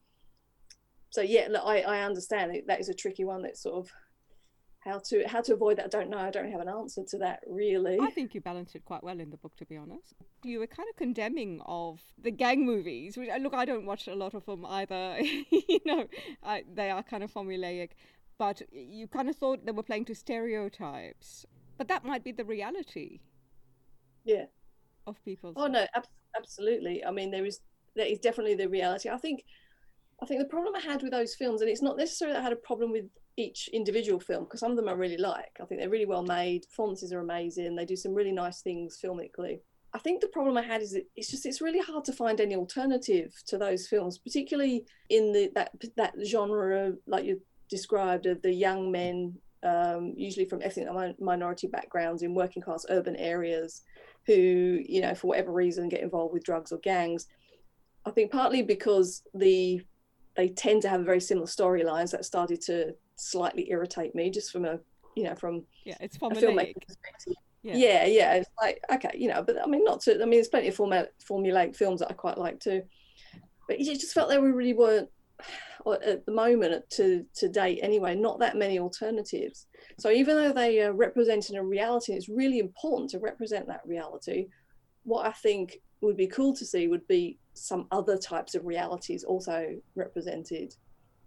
so 1.10 1.20
yeah, 1.20 1.48
look, 1.50 1.62
I, 1.64 1.80
I 1.80 2.02
understand 2.04 2.54
it. 2.54 2.66
That 2.68 2.80
is 2.80 2.88
a 2.88 2.94
tricky 2.94 3.24
one. 3.24 3.42
That's 3.42 3.62
sort 3.62 3.84
of 3.84 3.92
how 4.86 4.98
to 5.00 5.24
how 5.26 5.40
to 5.42 5.54
avoid 5.54 5.78
that. 5.78 5.86
I 5.86 5.88
don't 5.88 6.10
know. 6.10 6.18
I 6.18 6.30
don't 6.30 6.50
have 6.50 6.60
an 6.60 6.68
answer 6.68 7.02
to 7.04 7.18
that 7.18 7.40
really. 7.46 7.98
I 8.00 8.10
think 8.10 8.34
you 8.34 8.40
balanced 8.40 8.74
it 8.76 8.84
quite 8.84 9.02
well 9.02 9.18
in 9.20 9.30
the 9.30 9.36
book, 9.36 9.56
to 9.56 9.66
be 9.66 9.76
honest. 9.76 10.14
You 10.44 10.60
were 10.60 10.66
kind 10.66 10.88
of 10.88 10.96
condemning 10.96 11.60
of 11.66 12.00
the 12.22 12.30
gang 12.30 12.64
movies, 12.64 13.16
which 13.16 13.28
uh, 13.28 13.36
look, 13.36 13.54
I 13.54 13.64
don't 13.64 13.84
watch 13.84 14.06
a 14.08 14.14
lot 14.14 14.34
of 14.34 14.46
them 14.46 14.64
either. 14.64 15.18
you 15.50 15.80
know, 15.84 16.06
I, 16.42 16.64
they 16.72 16.90
are 16.90 17.02
kind 17.02 17.22
of 17.24 17.32
formulaic, 17.32 17.90
but 18.38 18.62
you 18.72 19.08
kind 19.08 19.28
of 19.28 19.36
thought 19.36 19.66
they 19.66 19.72
were 19.72 19.82
playing 19.82 20.04
to 20.06 20.14
stereotypes. 20.14 21.44
But 21.78 21.88
that 21.88 22.04
might 22.04 22.24
be 22.24 22.32
the 22.32 22.44
reality 22.44 23.20
Yeah. 24.24 24.46
of 25.06 25.22
people. 25.24 25.52
Oh 25.56 25.66
no, 25.66 25.86
ab- 25.94 26.06
absolutely. 26.36 27.04
I 27.04 27.10
mean, 27.10 27.30
there 27.30 27.44
is 27.44 27.60
there 27.94 28.06
is 28.06 28.18
definitely 28.18 28.54
the 28.54 28.68
reality. 28.68 29.08
I 29.08 29.16
think 29.18 29.44
I 30.22 30.26
think 30.26 30.40
the 30.40 30.48
problem 30.48 30.74
I 30.74 30.80
had 30.80 31.02
with 31.02 31.12
those 31.12 31.34
films, 31.34 31.60
and 31.60 31.70
it's 31.70 31.82
not 31.82 31.98
necessarily 31.98 32.34
that 32.34 32.40
I 32.40 32.44
had 32.44 32.52
a 32.52 32.56
problem 32.56 32.90
with 32.90 33.04
each 33.36 33.68
individual 33.72 34.18
film 34.18 34.44
because 34.44 34.60
some 34.60 34.70
of 34.70 34.76
them 34.76 34.88
I 34.88 34.92
really 34.92 35.18
like. 35.18 35.58
I 35.60 35.64
think 35.66 35.80
they're 35.80 35.90
really 35.90 36.06
well 36.06 36.22
made. 36.22 36.62
Performances 36.70 37.12
are 37.12 37.20
amazing. 37.20 37.76
They 37.76 37.84
do 37.84 37.96
some 37.96 38.14
really 38.14 38.32
nice 38.32 38.62
things 38.62 38.98
filmically. 39.02 39.60
I 39.92 39.98
think 39.98 40.20
the 40.20 40.28
problem 40.28 40.56
I 40.56 40.62
had 40.62 40.82
is 40.82 40.92
that 40.92 41.04
it's 41.16 41.30
just 41.30 41.46
it's 41.46 41.60
really 41.60 41.80
hard 41.80 42.04
to 42.04 42.12
find 42.12 42.40
any 42.40 42.56
alternative 42.56 43.32
to 43.46 43.58
those 43.58 43.86
films, 43.88 44.18
particularly 44.18 44.84
in 45.10 45.32
the 45.32 45.50
that 45.54 45.70
that 45.96 46.14
genre 46.24 46.92
like 47.06 47.24
you 47.24 47.40
described 47.68 48.26
of 48.26 48.40
the 48.42 48.52
young 48.52 48.90
men, 48.90 49.34
um, 49.62 50.14
usually 50.16 50.46
from 50.46 50.62
ethnic 50.62 50.88
minority 51.20 51.66
backgrounds 51.66 52.22
in 52.22 52.34
working 52.34 52.62
class 52.62 52.84
urban 52.88 53.16
areas, 53.16 53.82
who 54.26 54.80
you 54.86 55.00
know 55.00 55.14
for 55.14 55.28
whatever 55.28 55.52
reason 55.52 55.88
get 55.88 56.02
involved 56.02 56.32
with 56.32 56.44
drugs 56.44 56.72
or 56.72 56.78
gangs. 56.78 57.26
I 58.04 58.10
think 58.10 58.30
partly 58.30 58.62
because 58.62 59.22
the 59.34 59.82
they 60.36 60.48
tend 60.48 60.82
to 60.82 60.88
have 60.88 61.02
very 61.02 61.20
similar 61.20 61.46
storylines 61.46 62.10
that 62.10 62.24
started 62.24 62.60
to 62.62 62.94
slightly 63.16 63.70
irritate 63.70 64.14
me 64.14 64.30
just 64.30 64.52
from 64.52 64.64
a 64.64 64.78
you 65.16 65.24
know 65.24 65.34
from 65.34 65.64
yeah, 65.84 65.96
it's 66.00 66.16
a 66.16 66.20
formulaic. 66.20 66.42
filmmaking 66.42 66.86
perspective. 66.86 67.34
Yeah. 67.62 67.76
Yeah. 67.76 68.04
yeah, 68.06 68.34
It's 68.34 68.50
like 68.60 68.80
okay, 68.92 69.10
you 69.14 69.28
know, 69.28 69.42
but 69.42 69.60
I 69.60 69.66
mean, 69.66 69.82
not 69.82 70.00
to. 70.02 70.14
I 70.14 70.18
mean, 70.18 70.32
there's 70.32 70.48
plenty 70.48 70.68
of 70.68 70.76
formulaic 70.76 71.74
films 71.74 72.00
that 72.00 72.10
I 72.10 72.14
quite 72.14 72.38
like 72.38 72.60
too. 72.60 72.82
But 73.66 73.80
it 73.80 73.84
just 73.84 74.14
felt 74.14 74.28
there 74.28 74.40
really 74.40 74.74
weren't, 74.74 75.08
at 76.02 76.24
the 76.26 76.32
moment 76.32 76.88
to 76.90 77.24
to 77.34 77.48
date 77.48 77.80
anyway, 77.82 78.14
not 78.14 78.38
that 78.38 78.56
many 78.56 78.78
alternatives. 78.78 79.66
So 79.98 80.10
even 80.10 80.36
though 80.36 80.52
they 80.52 80.80
are 80.82 80.92
representing 80.92 81.56
a 81.56 81.64
reality, 81.64 82.12
it's 82.12 82.28
really 82.28 82.60
important 82.60 83.10
to 83.10 83.18
represent 83.18 83.66
that 83.66 83.80
reality. 83.84 84.46
What 85.02 85.26
I 85.26 85.32
think 85.32 85.78
would 86.02 86.16
be 86.16 86.28
cool 86.28 86.54
to 86.54 86.64
see 86.64 86.86
would 86.86 87.06
be 87.08 87.38
some 87.56 87.86
other 87.90 88.16
types 88.16 88.54
of 88.54 88.64
realities 88.64 89.24
also 89.24 89.76
represented 89.94 90.74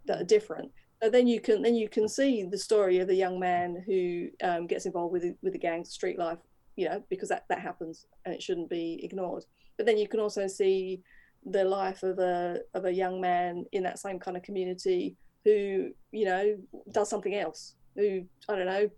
that 0.06 0.20
are 0.20 0.24
different. 0.24 0.70
So 1.02 1.10
then 1.10 1.26
you 1.26 1.40
can 1.40 1.62
then 1.62 1.74
you 1.74 1.88
can 1.88 2.08
see 2.08 2.44
the 2.44 2.58
story 2.58 2.98
of 2.98 3.08
the 3.08 3.14
young 3.14 3.40
man 3.40 3.82
who 3.86 4.28
um, 4.42 4.66
gets 4.66 4.86
involved 4.86 5.12
with 5.12 5.24
with 5.42 5.52
the 5.52 5.58
gangs, 5.58 5.90
street 5.90 6.18
life, 6.18 6.38
you 6.76 6.88
know, 6.88 7.02
because 7.08 7.30
that 7.30 7.44
that 7.48 7.60
happens 7.60 8.06
and 8.24 8.34
it 8.34 8.42
shouldn't 8.42 8.68
be 8.68 9.00
ignored. 9.02 9.44
But 9.76 9.86
then 9.86 9.98
you 9.98 10.08
can 10.08 10.20
also 10.20 10.46
see 10.46 11.00
the 11.46 11.64
life 11.64 12.02
of 12.02 12.18
a 12.18 12.58
of 12.74 12.84
a 12.84 12.92
young 12.92 13.20
man 13.20 13.64
in 13.72 13.82
that 13.84 13.98
same 13.98 14.18
kind 14.18 14.36
of 14.36 14.42
community 14.42 15.16
who 15.44 15.90
you 16.12 16.26
know 16.26 16.56
does 16.92 17.08
something 17.08 17.34
else. 17.34 17.76
Who 17.96 18.24
I 18.48 18.56
don't 18.56 18.66
know 18.66 18.90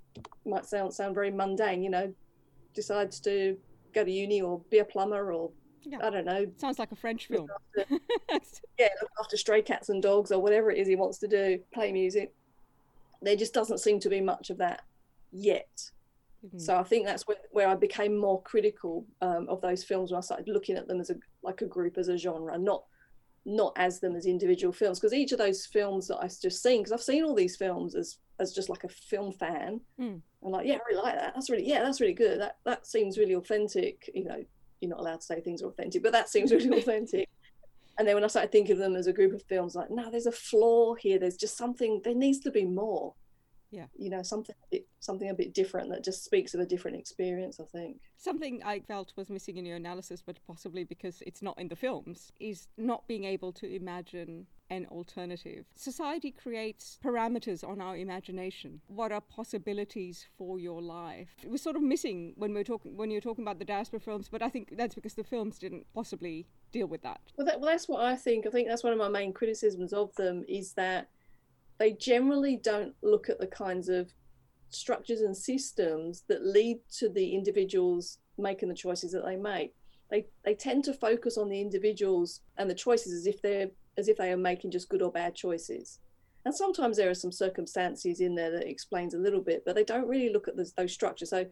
might 0.44 0.66
sound 0.66 0.92
sound 0.92 1.14
very 1.14 1.30
mundane, 1.30 1.82
you 1.82 1.90
know, 1.90 2.12
decides 2.74 3.20
to 3.20 3.56
go 3.94 4.04
to 4.04 4.10
uni 4.10 4.40
or 4.40 4.60
be 4.70 4.78
a 4.78 4.84
plumber 4.84 5.32
or 5.32 5.50
Yeah. 5.84 5.98
I 6.02 6.10
don't 6.10 6.24
know 6.24 6.46
Sounds 6.58 6.78
like 6.78 6.92
a 6.92 6.96
French 6.96 7.26
film. 7.26 7.48
after, 7.78 7.94
yeah, 8.78 8.88
look 9.00 9.10
after 9.20 9.36
stray 9.36 9.62
cats 9.62 9.88
and 9.88 10.02
dogs 10.02 10.30
or 10.32 10.40
whatever 10.40 10.70
it 10.70 10.78
is 10.78 10.86
he 10.88 10.96
wants 10.96 11.18
to 11.18 11.28
do, 11.28 11.58
play 11.72 11.92
music. 11.92 12.32
There 13.20 13.36
just 13.36 13.54
doesn't 13.54 13.78
seem 13.78 14.00
to 14.00 14.08
be 14.08 14.20
much 14.20 14.50
of 14.50 14.58
that 14.58 14.82
yet. 15.32 15.90
Mhm. 16.46 16.60
So 16.60 16.76
I 16.76 16.82
think 16.82 17.06
that's 17.06 17.26
where, 17.26 17.36
where 17.52 17.68
I 17.68 17.74
became 17.76 18.16
more 18.16 18.42
critical 18.42 19.06
um, 19.20 19.48
of 19.48 19.60
those 19.60 19.84
films 19.84 20.10
when 20.10 20.18
I 20.18 20.22
started 20.22 20.48
looking 20.48 20.76
at 20.76 20.88
them 20.88 21.00
as 21.00 21.10
a 21.10 21.16
like 21.42 21.62
a 21.62 21.66
group, 21.66 21.98
as 21.98 22.08
a 22.08 22.16
genre, 22.16 22.58
not 22.58 22.84
not 23.44 23.72
as 23.76 23.98
them 23.98 24.14
as 24.14 24.26
individual 24.26 24.72
films. 24.72 24.98
Because 25.00 25.12
each 25.14 25.32
of 25.32 25.38
those 25.38 25.66
films 25.66 26.06
that 26.08 26.18
I've 26.20 26.38
just 26.40 26.62
seen, 26.62 26.80
because 26.80 26.92
I've 26.92 27.02
seen 27.02 27.24
all 27.24 27.34
these 27.34 27.56
films 27.56 27.94
as 27.94 28.18
as 28.40 28.52
just 28.52 28.68
like 28.68 28.82
a 28.84 28.88
film 28.88 29.32
fan, 29.32 29.80
Mm. 30.00 30.20
I'm 30.44 30.50
like, 30.50 30.66
yeah, 30.66 30.74
I 30.74 30.78
really 30.88 31.00
like 31.02 31.14
that. 31.14 31.32
That's 31.34 31.48
really 31.50 31.68
yeah, 31.68 31.82
that's 31.84 32.00
really 32.00 32.12
good. 32.14 32.40
That 32.40 32.56
that 32.64 32.86
seems 32.88 33.18
really 33.18 33.34
authentic. 33.34 34.10
You 34.12 34.24
know, 34.24 34.44
you're 34.82 34.90
not 34.90 35.00
allowed 35.00 35.20
to 35.20 35.26
say 35.26 35.40
things 35.40 35.62
are 35.62 35.68
authentic, 35.68 36.02
but 36.02 36.12
that 36.12 36.28
seems 36.28 36.52
really 36.52 36.68
authentic. 36.78 37.28
And 37.98 38.08
then 38.08 38.14
when 38.14 38.24
I 38.24 38.28
started 38.28 38.52
thinking 38.52 38.72
of 38.72 38.78
them 38.78 38.96
as 38.96 39.06
a 39.06 39.12
group 39.12 39.32
of 39.32 39.42
films, 39.42 39.74
like, 39.74 39.90
no, 39.90 40.10
there's 40.10 40.26
a 40.26 40.32
flaw 40.32 40.94
here. 40.94 41.18
There's 41.18 41.36
just 41.36 41.56
something. 41.56 42.00
There 42.04 42.14
needs 42.14 42.40
to 42.40 42.50
be 42.50 42.64
more. 42.64 43.14
Yeah. 43.70 43.86
You 43.96 44.10
know, 44.10 44.22
something 44.22 44.54
a 44.62 44.66
bit, 44.70 44.86
something 45.00 45.30
a 45.30 45.34
bit 45.34 45.54
different 45.54 45.90
that 45.90 46.04
just 46.04 46.24
speaks 46.24 46.52
of 46.52 46.60
a 46.60 46.66
different 46.66 46.96
experience. 46.96 47.58
I 47.60 47.64
think. 47.64 48.00
Something 48.16 48.62
I 48.64 48.80
felt 48.80 49.12
was 49.16 49.30
missing 49.30 49.56
in 49.56 49.64
your 49.64 49.76
analysis, 49.76 50.22
but 50.24 50.38
possibly 50.46 50.84
because 50.84 51.22
it's 51.26 51.42
not 51.42 51.58
in 51.58 51.68
the 51.68 51.76
films, 51.76 52.32
is 52.40 52.68
not 52.76 53.06
being 53.08 53.24
able 53.24 53.52
to 53.54 53.74
imagine 53.74 54.46
an 54.72 54.86
alternative. 54.86 55.66
Society 55.76 56.30
creates 56.30 56.98
parameters 57.04 57.62
on 57.62 57.80
our 57.82 57.94
imagination. 57.94 58.80
What 58.86 59.12
are 59.12 59.20
possibilities 59.20 60.26
for 60.38 60.58
your 60.58 60.80
life? 60.80 61.28
It 61.44 61.50
was 61.50 61.60
sort 61.60 61.76
of 61.76 61.82
missing 61.82 62.32
when 62.36 62.52
we 62.54 62.60
were 62.60 62.64
talking 62.64 62.96
when 62.96 63.10
you 63.10 63.18
were 63.18 63.28
talking 63.28 63.44
about 63.44 63.58
the 63.58 63.66
diaspora 63.66 64.00
films, 64.00 64.30
but 64.30 64.42
I 64.42 64.48
think 64.48 64.74
that's 64.78 64.94
because 64.94 65.12
the 65.12 65.24
films 65.24 65.58
didn't 65.58 65.86
possibly 65.94 66.46
deal 66.72 66.86
with 66.86 67.02
that. 67.02 67.20
Well, 67.36 67.46
that, 67.46 67.60
well, 67.60 67.70
that's 67.70 67.86
what 67.86 68.02
I 68.02 68.16
think. 68.16 68.46
I 68.46 68.50
think 68.50 68.66
that's 68.66 68.82
one 68.82 68.94
of 68.94 68.98
my 68.98 69.10
main 69.10 69.34
criticisms 69.34 69.92
of 69.92 70.14
them 70.14 70.42
is 70.48 70.72
that 70.72 71.08
they 71.78 71.92
generally 71.92 72.56
don't 72.56 72.94
look 73.02 73.28
at 73.28 73.38
the 73.38 73.46
kinds 73.46 73.90
of 73.90 74.10
structures 74.70 75.20
and 75.20 75.36
systems 75.36 76.24
that 76.28 76.46
lead 76.46 76.78
to 76.98 77.10
the 77.10 77.34
individuals 77.34 78.18
making 78.38 78.70
the 78.70 78.74
choices 78.74 79.12
that 79.12 79.26
they 79.26 79.36
make. 79.36 79.74
They 80.10 80.26
they 80.44 80.54
tend 80.54 80.84
to 80.84 80.94
focus 80.94 81.36
on 81.36 81.50
the 81.50 81.60
individuals 81.60 82.40
and 82.56 82.70
the 82.70 82.74
choices 82.74 83.12
as 83.12 83.26
if 83.26 83.42
they're 83.42 83.70
as 83.98 84.08
if 84.08 84.16
they 84.16 84.32
are 84.32 84.36
making 84.36 84.70
just 84.70 84.88
good 84.88 85.02
or 85.02 85.12
bad 85.12 85.34
choices. 85.34 85.98
And 86.44 86.54
sometimes 86.54 86.96
there 86.96 87.10
are 87.10 87.14
some 87.14 87.32
circumstances 87.32 88.20
in 88.20 88.34
there 88.34 88.50
that 88.50 88.68
explains 88.68 89.14
a 89.14 89.18
little 89.18 89.40
bit, 89.40 89.62
but 89.64 89.74
they 89.74 89.84
don't 89.84 90.08
really 90.08 90.32
look 90.32 90.48
at 90.48 90.56
those, 90.56 90.72
those 90.72 90.92
structures. 90.92 91.30
So 91.30 91.46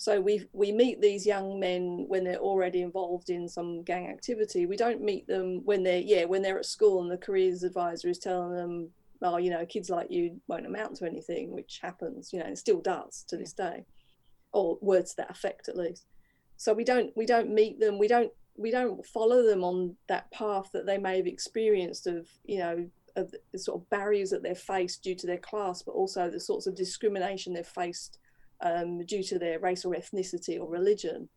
so 0.00 0.20
we 0.20 0.46
we 0.52 0.70
meet 0.70 1.00
these 1.00 1.26
young 1.26 1.58
men 1.58 2.04
when 2.06 2.22
they're 2.22 2.36
already 2.36 2.82
involved 2.82 3.30
in 3.30 3.48
some 3.48 3.82
gang 3.82 4.06
activity. 4.06 4.64
We 4.64 4.76
don't 4.76 5.02
meet 5.02 5.26
them 5.26 5.62
when 5.64 5.82
they're 5.82 5.98
yeah 5.98 6.24
when 6.24 6.40
they're 6.40 6.60
at 6.60 6.66
school 6.66 7.02
and 7.02 7.10
the 7.10 7.18
careers 7.18 7.64
advisor 7.64 8.08
is 8.08 8.18
telling 8.18 8.54
them, 8.54 8.90
oh 9.22 9.38
you 9.38 9.50
know 9.50 9.66
kids 9.66 9.90
like 9.90 10.08
you 10.08 10.40
won't 10.46 10.66
amount 10.66 10.96
to 10.96 11.06
anything, 11.06 11.50
which 11.52 11.80
happens 11.82 12.32
you 12.32 12.38
know 12.38 12.46
and 12.46 12.56
still 12.56 12.80
does 12.80 13.24
to 13.26 13.36
this 13.36 13.52
day, 13.52 13.84
or 14.52 14.78
words 14.80 15.10
to 15.10 15.16
that 15.16 15.30
effect 15.30 15.68
at 15.68 15.76
least. 15.76 16.06
So 16.58 16.72
we 16.72 16.84
don't 16.84 17.10
we 17.16 17.26
don't 17.26 17.50
meet 17.50 17.80
them. 17.80 17.98
We 17.98 18.06
don't 18.06 18.30
we 18.58 18.70
don't 18.70 19.06
follow 19.06 19.42
them 19.42 19.62
on 19.62 19.94
that 20.08 20.30
path 20.32 20.68
that 20.72 20.84
they 20.84 20.98
may 20.98 21.16
have 21.16 21.26
experienced 21.26 22.06
of 22.06 22.28
you 22.44 22.58
know 22.58 22.90
of 23.16 23.34
the 23.52 23.58
sort 23.58 23.80
of 23.80 23.90
barriers 23.90 24.30
that 24.30 24.42
they've 24.42 24.58
faced 24.58 25.02
due 25.02 25.14
to 25.14 25.26
their 25.26 25.38
class, 25.38 25.82
but 25.82 25.92
also 25.92 26.30
the 26.30 26.40
sorts 26.40 26.66
of 26.66 26.74
discrimination 26.74 27.52
they've 27.52 27.66
faced 27.66 28.18
um, 28.60 29.04
due 29.06 29.22
to 29.24 29.38
their 29.38 29.58
race 29.58 29.84
or 29.84 29.94
ethnicity 29.94 30.58
or 30.58 30.68
religion. 30.68 31.28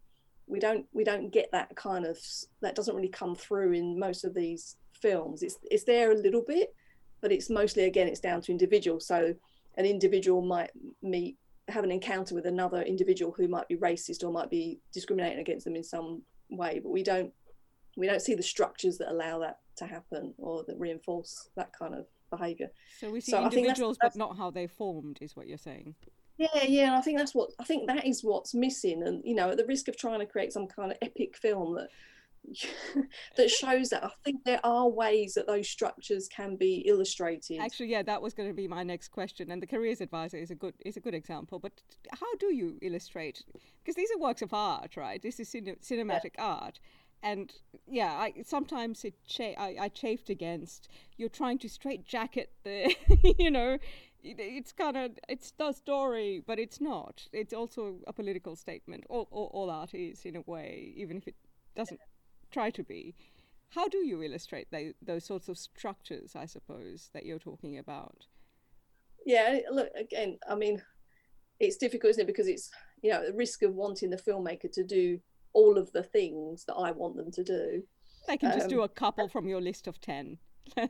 We 0.47 0.59
don't 0.59 0.85
we 0.91 1.03
don't 1.03 1.31
get 1.31 1.51
that 1.51 1.75
kind 1.75 2.05
of 2.05 2.17
that 2.61 2.75
doesn't 2.75 2.95
really 2.95 3.09
come 3.09 3.35
through 3.35 3.73
in 3.73 3.99
most 3.99 4.23
of 4.23 4.33
these 4.33 4.77
films. 5.01 5.43
It's 5.43 5.57
it's 5.63 5.83
there 5.83 6.11
a 6.11 6.17
little 6.17 6.43
bit, 6.45 6.73
but 7.21 7.31
it's 7.31 7.49
mostly 7.49 7.83
again 7.85 8.07
it's 8.07 8.19
down 8.19 8.41
to 8.41 8.51
individuals. 8.51 9.07
So 9.07 9.33
an 9.77 9.85
individual 9.85 10.41
might 10.41 10.71
meet 11.01 11.37
have 11.67 11.83
an 11.83 11.91
encounter 11.91 12.35
with 12.35 12.45
another 12.47 12.81
individual 12.81 13.31
who 13.31 13.47
might 13.47 13.67
be 13.67 13.77
racist 13.77 14.23
or 14.23 14.31
might 14.31 14.49
be 14.49 14.79
discriminating 14.91 15.39
against 15.39 15.63
them 15.63 15.75
in 15.75 15.83
some 15.83 16.21
way, 16.51 16.79
but 16.83 16.89
we 16.91 17.03
don't 17.03 17.33
we 17.97 18.07
don't 18.07 18.21
see 18.21 18.35
the 18.35 18.43
structures 18.43 18.97
that 18.99 19.11
allow 19.11 19.39
that 19.39 19.59
to 19.75 19.85
happen 19.85 20.33
or 20.37 20.63
that 20.67 20.79
reinforce 20.79 21.49
that 21.57 21.73
kind 21.77 21.93
of 21.93 22.05
behavior. 22.29 22.69
So 22.99 23.11
we 23.11 23.19
see 23.19 23.31
So 23.31 23.37
I 23.37 23.41
think 23.41 23.51
that's- 23.51 23.57
individuals, 23.57 23.97
that's- 24.01 24.15
but 24.15 24.19
not 24.29 24.37
how 24.37 24.49
they 24.49 24.65
formed, 24.67 25.17
is 25.21 25.35
what 25.35 25.47
you're 25.47 25.57
saying. 25.57 25.95
Yeah, 26.37 26.63
yeah, 26.63 26.85
and 26.87 26.95
I 26.95 27.01
think 27.01 27.17
that's 27.17 27.35
what 27.35 27.51
I 27.59 27.63
think 27.65 27.87
that 27.87 28.05
is 28.05 28.23
what's 28.23 28.53
missing, 28.53 29.03
and 29.03 29.21
you 29.25 29.35
know, 29.35 29.51
at 29.51 29.57
the 29.57 29.65
risk 29.65 29.87
of 29.89 29.97
trying 29.97 30.19
to 30.19 30.25
create 30.25 30.53
some 30.53 30.67
kind 30.67 30.91
of 30.91 30.97
epic 31.01 31.35
film 31.37 31.75
that 31.75 31.89
that 33.37 33.49
shows 33.49 33.89
that, 33.89 34.03
I 34.03 34.09
think 34.23 34.43
there 34.43 34.59
are 34.63 34.89
ways 34.89 35.33
that 35.35 35.47
those 35.47 35.69
structures 35.69 36.27
can 36.27 36.55
be 36.55 36.83
illustrated. 36.87 37.59
Actually, 37.59 37.87
yeah, 37.87 38.03
that 38.03 38.21
was 38.21 38.33
going 38.33 38.49
to 38.49 38.55
be 38.55 38.67
my 38.67 38.83
next 38.83 39.09
question, 39.09 39.51
and 39.51 39.61
the 39.61 39.67
careers 39.67 40.01
advisor 40.01 40.37
is 40.37 40.51
a 40.51 40.55
good 40.55 40.73
is 40.85 40.97
a 40.97 40.99
good 40.99 41.13
example. 41.13 41.59
But 41.59 41.81
how 42.11 42.35
do 42.39 42.53
you 42.53 42.77
illustrate? 42.81 43.43
Because 43.83 43.95
these 43.95 44.09
are 44.11 44.19
works 44.19 44.41
of 44.41 44.53
art, 44.53 44.97
right? 44.97 45.21
This 45.21 45.39
is 45.39 45.49
cine- 45.49 45.79
cinematic 45.81 46.33
art, 46.37 46.79
and 47.23 47.53
yeah, 47.87 48.11
I 48.13 48.33
sometimes 48.43 49.05
it 49.05 49.15
cha- 49.25 49.55
I, 49.57 49.75
I 49.79 49.87
chafed 49.89 50.29
against 50.29 50.89
you're 51.17 51.29
trying 51.29 51.59
to 51.59 51.69
straight 51.69 52.05
jacket 52.05 52.51
the, 52.63 52.95
you 53.39 53.51
know, 53.51 53.77
it, 54.23 54.39
it's 54.39 54.71
kind 54.71 54.97
of 54.97 55.11
it's 55.29 55.51
the 55.51 55.71
story, 55.71 56.43
but 56.45 56.59
it's 56.59 56.81
not. 56.81 57.27
It's 57.31 57.53
also 57.53 57.97
a 58.07 58.13
political 58.13 58.55
statement. 58.55 59.05
All, 59.09 59.27
all 59.31 59.49
all 59.53 59.69
art 59.69 59.93
is 59.93 60.25
in 60.25 60.35
a 60.35 60.41
way, 60.41 60.93
even 60.95 61.17
if 61.17 61.27
it 61.27 61.35
doesn't 61.75 61.99
try 62.51 62.69
to 62.71 62.83
be. 62.83 63.15
How 63.69 63.87
do 63.87 63.99
you 63.99 64.21
illustrate 64.21 64.67
tho- 64.71 64.93
those 65.01 65.25
sorts 65.25 65.47
of 65.47 65.57
structures, 65.57 66.35
I 66.35 66.45
suppose, 66.45 67.09
that 67.13 67.25
you're 67.25 67.39
talking 67.39 67.77
about? 67.77 68.25
yeah 69.23 69.59
look 69.71 69.87
again 69.95 70.35
i 70.49 70.55
mean 70.55 70.81
it's 71.59 71.77
difficult 71.77 72.09
isn't 72.09 72.23
it 72.23 72.25
because 72.25 72.47
it's 72.47 72.71
you 73.03 73.11
know 73.11 73.23
the 73.23 73.33
risk 73.33 73.61
of 73.61 73.71
wanting 73.75 74.09
the 74.09 74.17
filmmaker 74.17 74.67
to 74.71 74.83
do 74.83 75.19
all 75.53 75.77
of 75.77 75.91
the 75.91 76.01
things 76.01 76.65
that 76.65 76.73
i 76.73 76.89
want 76.89 77.15
them 77.15 77.29
to 77.31 77.43
do 77.43 77.83
They 78.27 78.35
can 78.35 78.51
just 78.51 78.67
do 78.67 78.79
Um, 78.79 78.85
a 78.85 78.89
couple 78.89 79.29
from 79.29 79.47
your 79.47 79.61
list 79.61 79.85
of 79.85 80.01
10. 80.01 80.39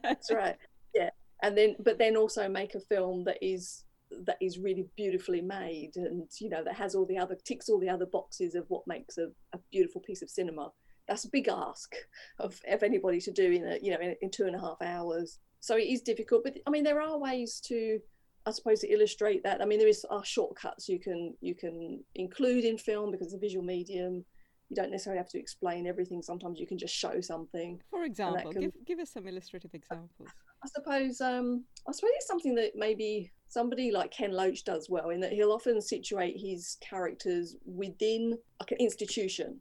that's 0.02 0.32
right 0.32 0.56
yeah 0.96 1.10
and 1.44 1.58
then 1.58 1.76
but 1.84 1.98
then 1.98 2.16
also 2.16 2.48
make 2.48 2.74
a 2.74 2.80
film 2.80 3.26
that 3.26 3.38
is 3.42 3.84
that 4.28 4.38
is 4.40 4.58
really 4.58 4.86
beautifully 4.96 5.42
made 5.42 5.92
and 5.98 6.30
you 6.40 6.48
know 6.48 6.64
that 6.64 6.76
has 6.76 6.96
all 6.96 7.06
the 7.06 7.18
other 7.18 7.36
ticks 7.44 7.68
all 7.68 7.82
the 7.82 7.90
other 7.90 8.06
boxes 8.06 8.56
of 8.56 8.64
what 8.70 8.88
makes 8.88 9.18
a, 9.18 9.28
a 9.52 9.60
beautiful 9.74 10.00
piece 10.00 10.22
of 10.22 10.30
cinema 10.30 10.70
that's 11.12 11.26
a 11.26 11.30
big 11.30 11.50
ask 11.50 11.94
of, 12.40 12.58
of 12.70 12.84
anybody 12.84 13.20
to 13.20 13.32
do 13.32 13.52
in 13.52 13.68
a 13.68 13.78
you 13.82 13.92
know 13.92 14.00
in, 14.00 14.16
in 14.22 14.32
two 14.32 14.46
and 14.46 14.56
a 14.56 14.60
half 14.60 14.82
hours 14.82 15.40
so 15.60 15.76
it 15.76 15.84
is 15.84 16.02
difficult 16.02 16.42
but 16.44 16.56
i 16.66 16.70
mean 16.70 16.84
there 16.84 17.02
are 17.02 17.18
ways 17.20 17.60
to 17.60 18.00
I 18.46 18.52
suppose 18.52 18.80
to 18.80 18.92
illustrate 18.92 19.44
that, 19.44 19.62
I 19.62 19.66
mean, 19.66 19.78
there 19.78 19.88
is 19.88 20.04
are 20.10 20.26
shortcuts 20.26 20.90
you 20.90 21.00
can 21.00 21.36
you 21.42 21.54
can 21.54 22.04
include 22.16 22.66
in 22.66 22.78
film 22.78 23.12
because 23.12 23.28
it's 23.28 23.36
a 23.36 23.38
visual 23.38 23.64
medium. 23.64 24.26
You 24.70 24.76
don't 24.76 24.90
necessarily 24.90 25.20
have 25.20 25.30
to 25.30 25.40
explain 25.40 25.86
everything. 25.86 26.24
Sometimes 26.24 26.60
you 26.60 26.66
can 26.66 26.80
just 26.80 26.96
show 26.96 27.22
something. 27.22 27.80
For 27.92 28.04
example, 28.04 28.52
can- 28.52 28.62
give, 28.62 28.72
give 28.88 29.00
us 29.00 29.12
some 29.12 29.28
illustrative 29.28 29.76
examples. 29.76 30.30
I 30.64 30.68
suppose 30.70 31.22
um, 31.22 31.66
I 31.88 31.92
suppose 31.92 32.12
it's 32.16 32.28
something 32.28 32.56
that 32.56 32.72
maybe 32.76 33.32
somebody 33.48 33.92
like 33.92 34.12
Ken 34.12 34.32
Loach 34.32 34.64
does 34.64 34.90
well 34.90 35.10
in 35.10 35.20
that 35.20 35.34
he'll 35.34 35.52
often 35.52 35.80
situate 35.80 36.38
his 36.40 36.78
characters 36.82 37.58
within 37.66 38.40
like 38.60 38.72
an 38.72 38.78
institution 38.80 39.60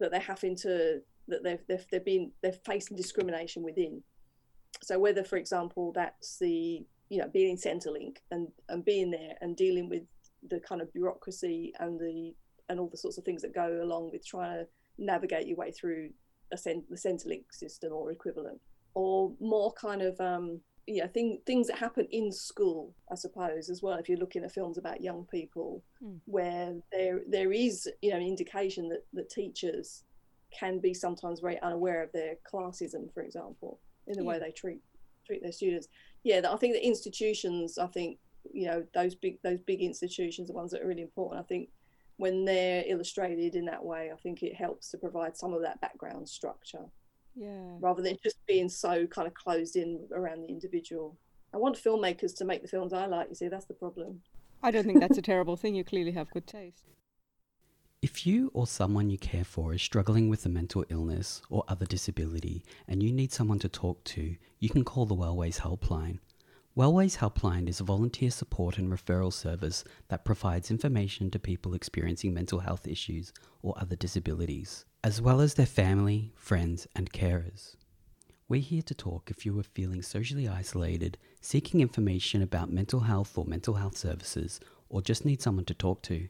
that 0.00 0.10
they're 0.10 0.20
having 0.20 0.56
to 0.56 1.00
that 1.28 1.42
they've 1.44 1.62
they've, 1.68 1.86
they've 1.90 2.04
been 2.04 2.32
they're 2.42 2.52
facing 2.52 2.96
discrimination 2.96 3.62
within. 3.62 4.02
So 4.82 4.98
whether, 4.98 5.24
for 5.24 5.36
example, 5.36 5.92
that's 5.92 6.38
the 6.38 6.84
you 7.08 7.18
know 7.18 7.28
being 7.28 7.50
in 7.50 7.56
Centrelink 7.56 8.16
and 8.30 8.48
and 8.68 8.84
being 8.84 9.10
there 9.10 9.34
and 9.40 9.56
dealing 9.56 9.88
with 9.88 10.02
the 10.48 10.60
kind 10.60 10.80
of 10.80 10.92
bureaucracy 10.92 11.72
and 11.80 11.98
the 11.98 12.34
and 12.68 12.80
all 12.80 12.88
the 12.88 12.96
sorts 12.96 13.18
of 13.18 13.24
things 13.24 13.42
that 13.42 13.54
go 13.54 13.80
along 13.82 14.10
with 14.12 14.26
trying 14.26 14.58
to 14.58 14.66
navigate 14.98 15.46
your 15.46 15.56
way 15.56 15.72
through 15.72 16.10
a 16.52 16.56
cent- 16.56 16.88
the 16.88 16.96
Centrelink 16.96 17.44
system 17.52 17.92
or 17.92 18.10
equivalent, 18.10 18.60
or 18.94 19.32
more 19.40 19.72
kind 19.72 20.02
of 20.02 20.20
um, 20.20 20.60
know 20.88 21.06
thing, 21.08 21.40
things 21.46 21.66
that 21.68 21.78
happen 21.78 22.06
in 22.10 22.32
school, 22.32 22.94
I 23.10 23.14
suppose, 23.14 23.68
as 23.70 23.82
well. 23.82 23.98
If 23.98 24.08
you're 24.08 24.18
looking 24.18 24.44
at 24.44 24.52
films 24.52 24.78
about 24.78 25.00
young 25.00 25.26
people, 25.26 25.82
Mm. 26.02 26.20
where 26.24 26.76
there 26.92 27.20
there 27.28 27.52
is 27.52 27.88
you 28.00 28.10
know 28.10 28.16
an 28.16 28.22
indication 28.22 28.88
that 28.88 29.04
that 29.12 29.28
teachers 29.30 30.04
can 30.50 30.78
be 30.80 30.92
sometimes 30.94 31.40
very 31.40 31.60
unaware 31.60 32.02
of 32.02 32.10
their 32.12 32.36
classism, 32.50 33.12
for 33.12 33.22
example, 33.22 33.80
in 34.06 34.16
the 34.16 34.24
way 34.24 34.38
they 34.38 34.50
treat 34.50 34.80
treat 35.26 35.42
their 35.42 35.52
students. 35.52 35.88
Yeah, 36.24 36.40
I 36.50 36.56
think 36.56 36.74
the 36.74 36.86
institutions, 36.86 37.78
I 37.78 37.86
think 37.86 38.18
you 38.52 38.66
know 38.66 38.84
those 38.94 39.14
big 39.14 39.40
those 39.42 39.60
big 39.60 39.80
institutions, 39.82 40.48
the 40.48 40.54
ones 40.54 40.70
that 40.72 40.82
are 40.82 40.88
really 40.88 41.02
important. 41.02 41.40
I 41.40 41.46
think 41.46 41.70
when 42.16 42.44
they're 42.44 42.84
illustrated 42.86 43.54
in 43.54 43.64
that 43.66 43.84
way, 43.84 44.10
I 44.12 44.16
think 44.16 44.42
it 44.42 44.54
helps 44.54 44.90
to 44.90 44.98
provide 44.98 45.36
some 45.36 45.54
of 45.54 45.62
that 45.62 45.80
background 45.80 46.28
structure 46.28 46.84
Yeah. 47.34 47.76
rather 47.80 48.02
than 48.02 48.16
just 48.22 48.44
being 48.46 48.68
so 48.68 49.06
kind 49.06 49.26
of 49.26 49.34
closed 49.34 49.76
in 49.76 50.06
around 50.12 50.42
the 50.42 50.48
individual. 50.48 51.16
I 51.54 51.56
want 51.56 51.76
filmmakers 51.76 52.36
to 52.38 52.44
make 52.44 52.62
the 52.62 52.68
films 52.68 52.92
I 52.92 53.06
like. 53.06 53.28
You 53.28 53.34
see, 53.34 53.48
that's 53.48 53.66
the 53.66 53.74
problem. 53.74 54.20
I 54.62 54.70
don't 54.70 54.84
think 54.84 55.00
that's 55.00 55.18
a 55.18 55.22
terrible 55.22 55.56
thing. 55.56 55.74
You 55.74 55.84
clearly 55.84 56.12
have 56.12 56.30
good 56.30 56.46
taste. 56.46 56.84
If 58.02 58.26
you 58.26 58.50
or 58.54 58.66
someone 58.66 59.10
you 59.10 59.18
care 59.18 59.44
for 59.44 59.74
is 59.74 59.82
struggling 59.82 60.30
with 60.30 60.46
a 60.46 60.48
mental 60.48 60.84
illness 60.88 61.42
or 61.50 61.64
other 61.68 61.84
disability 61.84 62.64
and 62.88 63.02
you 63.02 63.12
need 63.12 63.32
someone 63.32 63.58
to 63.58 63.68
talk 63.68 64.02
to, 64.04 64.36
you 64.58 64.68
can 64.70 64.84
call 64.84 65.04
the 65.04 65.14
Wellways 65.14 65.60
Helpline. 65.60 66.18
Wellways 66.76 67.18
Helpline 67.18 67.68
is 67.68 67.80
a 67.80 67.84
volunteer 67.84 68.30
support 68.30 68.78
and 68.78 68.90
referral 68.90 69.32
service 69.32 69.84
that 70.08 70.24
provides 70.24 70.70
information 70.70 71.30
to 71.30 71.38
people 71.38 71.74
experiencing 71.74 72.32
mental 72.32 72.60
health 72.60 72.86
issues 72.86 73.34
or 73.60 73.74
other 73.76 73.96
disabilities, 73.96 74.86
as 75.02 75.20
well 75.20 75.40
as 75.40 75.54
their 75.54 75.64
family, 75.64 76.30
friends, 76.36 76.86
and 76.94 77.10
carers. 77.10 77.74
We're 78.48 78.60
here 78.60 78.82
to 78.82 78.94
talk 78.94 79.30
if 79.30 79.46
you 79.46 79.58
are 79.58 79.62
feeling 79.62 80.02
socially 80.02 80.46
isolated, 80.46 81.16
seeking 81.40 81.80
information 81.80 82.42
about 82.42 82.70
mental 82.70 83.00
health 83.00 83.38
or 83.38 83.46
mental 83.46 83.74
health 83.74 83.96
services, 83.96 84.60
or 84.90 85.00
just 85.00 85.24
need 85.24 85.40
someone 85.40 85.64
to 85.66 85.74
talk 85.74 86.02
to. 86.02 86.28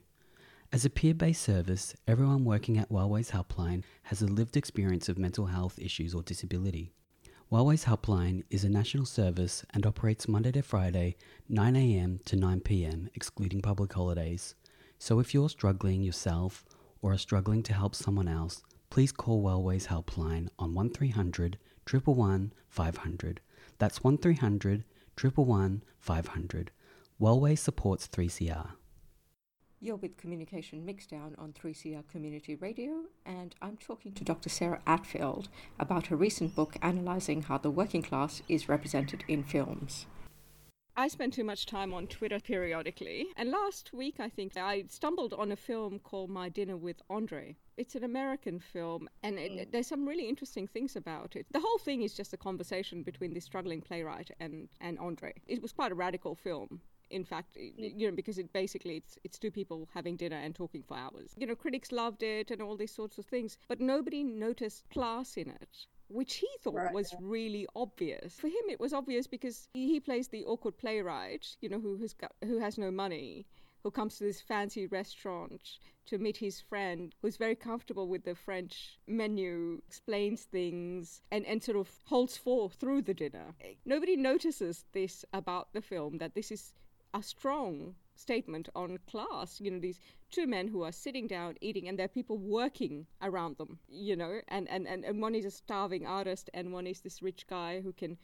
As 0.71 0.85
a 0.85 0.89
peer 0.89 1.13
based 1.13 1.41
service, 1.41 1.93
everyone 2.07 2.45
working 2.45 2.77
at 2.77 2.89
Wellways 2.89 3.31
Helpline 3.31 3.83
has 4.03 4.21
a 4.21 4.27
lived 4.27 4.55
experience 4.55 5.09
of 5.09 5.17
mental 5.17 5.47
health 5.47 5.77
issues 5.77 6.13
or 6.13 6.23
disability. 6.23 6.93
Wellways 7.51 7.83
Helpline 7.83 8.43
is 8.49 8.63
a 8.63 8.69
national 8.69 9.05
service 9.05 9.65
and 9.73 9.85
operates 9.85 10.29
Monday 10.29 10.53
to 10.53 10.61
Friday, 10.61 11.17
9am 11.51 12.23
to 12.23 12.37
9pm, 12.37 13.09
excluding 13.15 13.61
public 13.61 13.91
holidays. 13.91 14.55
So 14.97 15.19
if 15.19 15.33
you're 15.33 15.49
struggling 15.49 16.03
yourself 16.03 16.63
or 17.01 17.13
are 17.13 17.17
struggling 17.17 17.63
to 17.63 17.73
help 17.73 17.95
someone 17.95 18.27
else, 18.27 18.63
please 18.89 19.11
call 19.11 19.41
Wellways 19.41 19.87
Helpline 19.87 20.49
on 20.59 20.73
1300 20.73 21.57
111 21.89 22.53
500. 22.69 23.41
That's 23.77 24.03
1300 24.03 24.83
111 25.15 25.83
500. 25.99 26.71
Wellways 27.19 27.59
supports 27.59 28.07
3CR. 28.07 28.71
You're 29.83 29.95
with 29.95 30.15
Communication 30.17 30.85
Mixdown 30.85 31.33
on 31.39 31.53
3CR 31.53 32.07
Community 32.07 32.53
Radio, 32.53 33.05
and 33.25 33.55
I'm 33.63 33.77
talking 33.77 34.13
to 34.13 34.23
Dr. 34.23 34.47
Sarah 34.47 34.79
Attfield 34.85 35.47
about 35.79 36.07
her 36.07 36.15
recent 36.15 36.55
book 36.55 36.75
analysing 36.83 37.41
how 37.41 37.57
the 37.57 37.71
working 37.71 38.03
class 38.03 38.43
is 38.47 38.69
represented 38.69 39.23
in 39.27 39.43
films. 39.43 40.05
I 41.01 41.07
spend 41.07 41.33
too 41.33 41.43
much 41.43 41.65
time 41.65 41.95
on 41.95 42.05
Twitter 42.05 42.39
periodically, 42.39 43.25
and 43.35 43.49
last 43.49 43.91
week 43.91 44.19
I 44.19 44.29
think 44.29 44.55
I 44.55 44.83
stumbled 44.87 45.33
on 45.33 45.51
a 45.51 45.55
film 45.55 45.97
called 45.97 46.29
My 46.29 46.47
Dinner 46.47 46.77
with 46.77 47.01
Andre. 47.09 47.55
It's 47.75 47.95
an 47.95 48.03
American 48.03 48.59
film, 48.59 49.09
and 49.23 49.39
it, 49.39 49.51
mm. 49.51 49.71
there's 49.71 49.87
some 49.87 50.07
really 50.07 50.29
interesting 50.29 50.67
things 50.67 50.95
about 50.95 51.35
it. 51.35 51.47
The 51.49 51.59
whole 51.59 51.79
thing 51.79 52.03
is 52.03 52.13
just 52.13 52.33
a 52.33 52.37
conversation 52.37 53.01
between 53.01 53.33
this 53.33 53.45
struggling 53.45 53.81
playwright 53.81 54.29
and, 54.39 54.69
and 54.79 54.99
Andre. 54.99 55.33
It 55.47 55.63
was 55.63 55.71
quite 55.71 55.91
a 55.91 55.95
radical 55.95 56.35
film. 56.35 56.81
In 57.09 57.23
fact, 57.25 57.57
mm. 57.57 57.99
you 57.99 58.07
know, 58.07 58.15
because 58.15 58.37
it 58.37 58.53
basically 58.53 58.97
it's 58.97 59.17
it's 59.23 59.39
two 59.39 59.49
people 59.49 59.89
having 59.95 60.17
dinner 60.17 60.37
and 60.37 60.53
talking 60.53 60.83
for 60.83 60.97
hours. 60.97 61.33
You 61.35 61.47
know, 61.47 61.55
critics 61.55 61.91
loved 61.91 62.21
it 62.21 62.51
and 62.51 62.61
all 62.61 62.77
these 62.77 62.93
sorts 62.93 63.17
of 63.17 63.25
things, 63.25 63.57
but 63.67 63.79
nobody 63.79 64.23
noticed 64.23 64.87
class 64.91 65.35
in 65.35 65.49
it 65.49 65.87
which 66.11 66.35
he 66.35 66.49
thought 66.61 66.75
Right, 66.75 66.93
was 66.93 67.13
really 67.19 67.67
obvious. 67.75 68.35
For 68.39 68.47
him, 68.47 68.69
it 68.69 68.79
was 68.79 68.93
obvious 68.93 69.27
because 69.27 69.67
he, 69.73 69.87
he 69.87 69.99
plays 69.99 70.27
the 70.27 70.45
awkward 70.45 70.77
playwright, 70.77 71.55
you 71.61 71.69
know, 71.69 71.79
who 71.79 71.97
who's 71.97 72.13
got, 72.13 72.33
who 72.43 72.59
has 72.59 72.77
no 72.77 72.91
money, 72.91 73.45
who 73.83 73.91
comes 73.91 74.17
to 74.17 74.23
this 74.23 74.41
fancy 74.41 74.87
restaurant 74.87 75.61
to 76.05 76.17
meet 76.17 76.37
his 76.37 76.59
friend, 76.61 77.15
who's 77.21 77.37
very 77.37 77.55
comfortable 77.55 78.07
with 78.07 78.23
the 78.23 78.35
French 78.35 78.99
menu, 79.07 79.81
explains 79.87 80.43
things, 80.43 81.21
and, 81.31 81.45
and 81.45 81.63
sort 81.63 81.77
of 81.77 81.89
holds 82.05 82.37
forth 82.37 82.73
through 82.73 83.01
the 83.01 83.13
dinner. 83.13 83.55
Nobody 83.85 84.15
notices 84.15 84.85
this 84.91 85.25
about 85.33 85.73
the 85.73 85.81
film, 85.81 86.17
that 86.17 86.35
this 86.35 86.51
is 86.51 86.73
a 87.13 87.23
strong 87.23 87.95
statement 88.21 88.69
on 88.75 88.99
class. 89.09 89.59
You 89.59 89.71
know, 89.71 89.79
these 89.79 89.99
two 90.31 90.47
men 90.47 90.67
who 90.67 90.83
are 90.83 90.91
sitting 90.91 91.27
down 91.27 91.57
eating, 91.61 91.87
and 91.87 91.97
there 91.97 92.05
are 92.05 92.17
people 92.19 92.37
working 92.37 93.07
around 93.21 93.57
them. 93.57 93.79
You 93.87 94.15
know, 94.15 94.39
and 94.47 94.69
and 94.69 94.87
and, 94.87 95.03
and 95.05 95.21
one 95.21 95.35
is 95.35 95.45
a 95.45 95.51
starving 95.51 96.05
artist, 96.05 96.49
and 96.53 96.71
one 96.71 96.87
is 96.87 97.01
this 97.01 97.21
rich 97.21 97.47
guy 97.47 97.81
who 97.81 97.93
can 97.93 98.17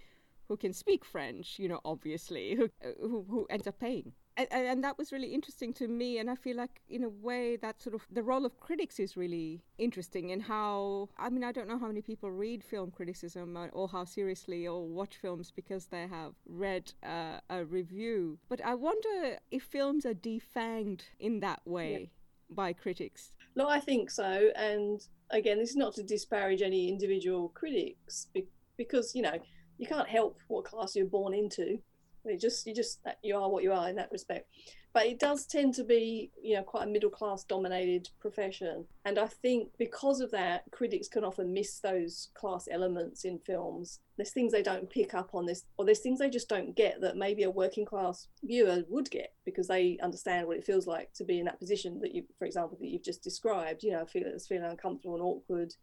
who 0.48 0.58
can 0.58 0.74
speak 0.74 1.06
French. 1.06 1.60
You 1.60 1.70
know, 1.70 1.82
obviously, 1.86 2.56
who 2.56 2.70
who, 3.00 3.26
who 3.30 3.48
ends 3.50 3.68
up 3.68 3.80
paying. 3.80 4.14
And, 4.38 4.48
and, 4.52 4.84
that 4.84 5.00
was 5.00 5.12
really 5.12 5.34
interesting 5.34 5.74
to 5.74 5.88
me, 5.88 6.20
and 6.20 6.30
I 6.30 6.36
feel 6.36 6.56
like, 6.56 6.82
in 6.88 7.04
a 7.04 7.10
way, 7.10 7.56
that 7.56 7.82
sort 7.82 7.96
of 7.96 8.06
the 8.12 8.22
role 8.22 8.46
of 8.46 8.60
critics 8.60 9.00
is 9.00 9.18
really 9.18 9.64
interesting. 9.80 10.30
In 10.30 10.40
how, 10.40 11.10
I 11.18 11.30
mean, 11.30 11.44
I 11.44 11.52
don't 11.52 11.68
know 11.68 11.80
how 11.80 11.88
many 11.88 12.04
people 12.04 12.30
read 12.30 12.64
film 12.64 12.92
criticism 12.92 13.58
or, 13.74 13.88
how 13.88 14.04
seriously 14.04 14.68
or 14.68 14.88
watch 14.88 15.16
films 15.16 15.52
because 15.56 15.88
they 15.88 16.06
have 16.06 16.34
read 16.48 16.94
uh, 17.02 17.40
a 17.50 17.66
review. 17.66 18.38
But 18.48 18.64
I 18.64 18.76
wonder 18.76 19.40
if 19.50 19.64
films 19.64 20.06
are 20.06 20.14
defanged 20.14 21.02
in 21.20 21.40
that 21.40 21.62
way 21.66 22.12
by 22.52 22.74
critics. 22.74 23.32
No, 23.56 23.68
I 23.68 23.80
think 23.80 24.12
so. 24.12 24.52
And 24.56 25.02
again, 25.32 25.58
this 25.58 25.72
is 25.72 25.76
not 25.76 25.96
to 25.96 26.04
disparage 26.04 26.62
any 26.62 26.90
individual 26.90 27.50
critics 27.50 28.28
be- 28.34 28.48
because 28.78 29.16
you 29.16 29.24
know 29.24 29.40
you 29.78 29.88
can't 29.88 30.10
help 30.10 30.40
what 30.48 30.66
class 30.66 30.96
you're 30.96 31.06
born 31.06 31.34
into. 31.34 31.80
You 32.26 32.38
just 32.38 32.68
you 32.68 32.74
just 32.74 33.00
you 33.24 33.38
are 33.38 33.50
what 33.50 33.64
you 33.64 33.72
are 33.72 33.90
in 33.90 33.96
that 33.96 34.12
respect. 34.12 34.50
But 34.94 35.06
it 35.06 35.20
does 35.20 35.46
tend 35.46 35.76
to 35.76 35.84
be 35.84 36.32
you 36.42 36.56
know 36.56 36.64
quite 36.64 36.88
a 36.88 36.92
middle 36.92 37.10
class 37.10 37.44
dominated 37.44 38.10
profession, 38.20 38.86
and 39.06 39.20
I 39.20 39.28
think 39.28 39.70
because 39.78 40.20
of 40.22 40.32
that, 40.32 40.64
critics 40.72 41.08
can 41.08 41.24
often 41.24 41.54
miss 41.54 41.80
those 41.80 42.30
class 42.34 42.68
elements 42.70 43.24
in 43.24 43.40
films. 43.40 44.00
There's 44.18 44.32
things 44.32 44.52
they 44.52 44.64
don't 44.64 44.90
pick 44.90 45.14
up 45.14 45.36
on 45.36 45.46
this, 45.46 45.64
or 45.78 45.86
there's 45.86 46.00
things 46.00 46.20
they 46.20 46.30
just 46.30 46.50
don't 46.50 46.76
get 46.76 47.00
that 47.02 47.16
maybe 47.16 47.44
a 47.44 47.52
working 47.52 47.86
class 47.86 48.28
viewer 48.44 48.84
would 48.90 49.12
get 49.12 49.34
because 49.46 49.68
they 49.68 50.00
understand 50.02 50.48
what 50.48 50.58
it 50.58 50.66
feels 50.66 50.88
like 50.88 51.14
to 51.14 51.24
be 51.24 51.40
in 51.40 51.46
that 51.46 51.60
position 51.60 52.00
that 52.02 52.16
you, 52.16 52.24
for 52.40 52.46
example, 52.46 52.78
that 52.82 52.88
you've 52.88 53.04
just 53.04 53.24
described. 53.24 53.84
You 53.84 53.92
know, 53.92 54.06
feel 54.06 54.24
it's 54.26 54.48
feeling 54.48 54.66
uncomfortable 54.66 55.16
and 55.16 55.24
awkward 55.24 55.74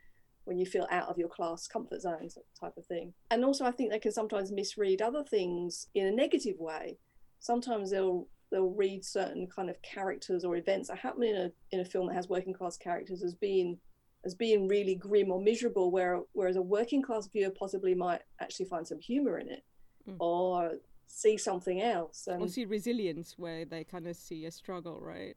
when 0.44 0.58
you 0.58 0.66
feel 0.66 0.86
out 0.90 1.08
of 1.08 1.18
your 1.18 1.28
class 1.28 1.66
comfort 1.66 2.00
zones 2.02 2.36
type 2.60 2.76
of 2.76 2.86
thing. 2.86 3.12
And 3.30 3.44
also, 3.44 3.64
I 3.64 3.70
think 3.70 3.90
they 3.90 3.98
can 3.98 4.12
sometimes 4.12 4.52
misread 4.52 5.02
other 5.02 5.24
things 5.24 5.88
in 5.94 6.06
a 6.06 6.12
negative 6.12 6.56
way. 6.58 6.98
Sometimes 7.40 7.90
they'll 7.90 8.28
they'll 8.50 8.70
read 8.70 9.04
certain 9.04 9.48
kind 9.48 9.68
of 9.68 9.80
characters 9.82 10.44
or 10.44 10.56
events 10.56 10.88
that 10.88 10.98
happen 10.98 11.24
in 11.24 11.36
a 11.36 11.50
in 11.72 11.80
a 11.80 11.84
film 11.84 12.06
that 12.08 12.14
has 12.14 12.28
working 12.28 12.52
class 12.54 12.76
characters 12.76 13.22
as 13.22 13.34
being 13.34 13.78
as 14.24 14.34
being 14.34 14.66
really 14.68 14.94
grim 14.94 15.30
or 15.30 15.40
miserable, 15.40 15.90
where 15.90 16.20
whereas 16.32 16.56
a 16.56 16.62
working 16.62 17.02
class 17.02 17.28
viewer 17.28 17.50
possibly 17.50 17.94
might 17.94 18.22
actually 18.40 18.66
find 18.66 18.86
some 18.86 19.00
humor 19.00 19.38
in 19.38 19.48
it 19.48 19.62
Mm. 20.06 20.16
or 20.20 20.72
see 21.06 21.38
something 21.38 21.80
else. 21.80 22.28
Or 22.28 22.46
see 22.46 22.66
resilience 22.66 23.38
where 23.38 23.64
they 23.64 23.84
kind 23.84 24.06
of 24.06 24.16
see 24.16 24.44
a 24.44 24.50
struggle, 24.50 25.00
right? 25.00 25.34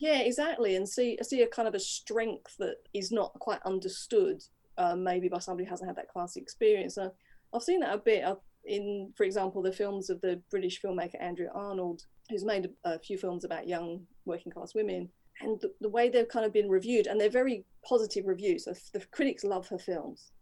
Yeah, 0.00 0.20
exactly, 0.20 0.76
and 0.76 0.88
see 0.88 1.18
I 1.20 1.24
see 1.24 1.42
a 1.42 1.46
kind 1.46 1.68
of 1.68 1.74
a 1.74 1.80
strength 1.80 2.56
that 2.58 2.76
is 2.94 3.12
not 3.12 3.34
quite 3.34 3.60
understood, 3.66 4.42
um, 4.78 5.04
maybe 5.04 5.28
by 5.28 5.38
somebody 5.38 5.66
who 5.66 5.70
hasn't 5.70 5.88
had 5.88 5.96
that 5.96 6.08
class 6.08 6.36
experience. 6.36 6.96
Uh, 6.96 7.10
I've 7.54 7.62
seen 7.62 7.80
that 7.80 7.94
a 7.94 7.98
bit 7.98 8.24
uh, 8.24 8.36
in, 8.64 9.12
for 9.14 9.24
example, 9.24 9.60
the 9.60 9.72
films 9.72 10.08
of 10.08 10.20
the 10.22 10.40
British 10.50 10.80
filmmaker 10.80 11.20
Andrea 11.20 11.50
Arnold, 11.54 12.04
who's 12.30 12.46
made 12.46 12.70
a, 12.84 12.94
a 12.94 12.98
few 12.98 13.18
films 13.18 13.44
about 13.44 13.68
young 13.68 14.00
working 14.24 14.50
class 14.50 14.74
women, 14.74 15.10
and 15.42 15.60
the, 15.60 15.70
the 15.82 15.88
way 15.90 16.08
they've 16.08 16.28
kind 16.28 16.46
of 16.46 16.52
been 16.52 16.70
reviewed, 16.70 17.06
and 17.06 17.20
they're 17.20 17.28
very 17.28 17.64
positive 17.86 18.24
reviews. 18.24 18.64
So 18.64 18.72
the 18.94 19.04
critics 19.12 19.44
love 19.44 19.68
her 19.68 19.78
films. 19.78 20.32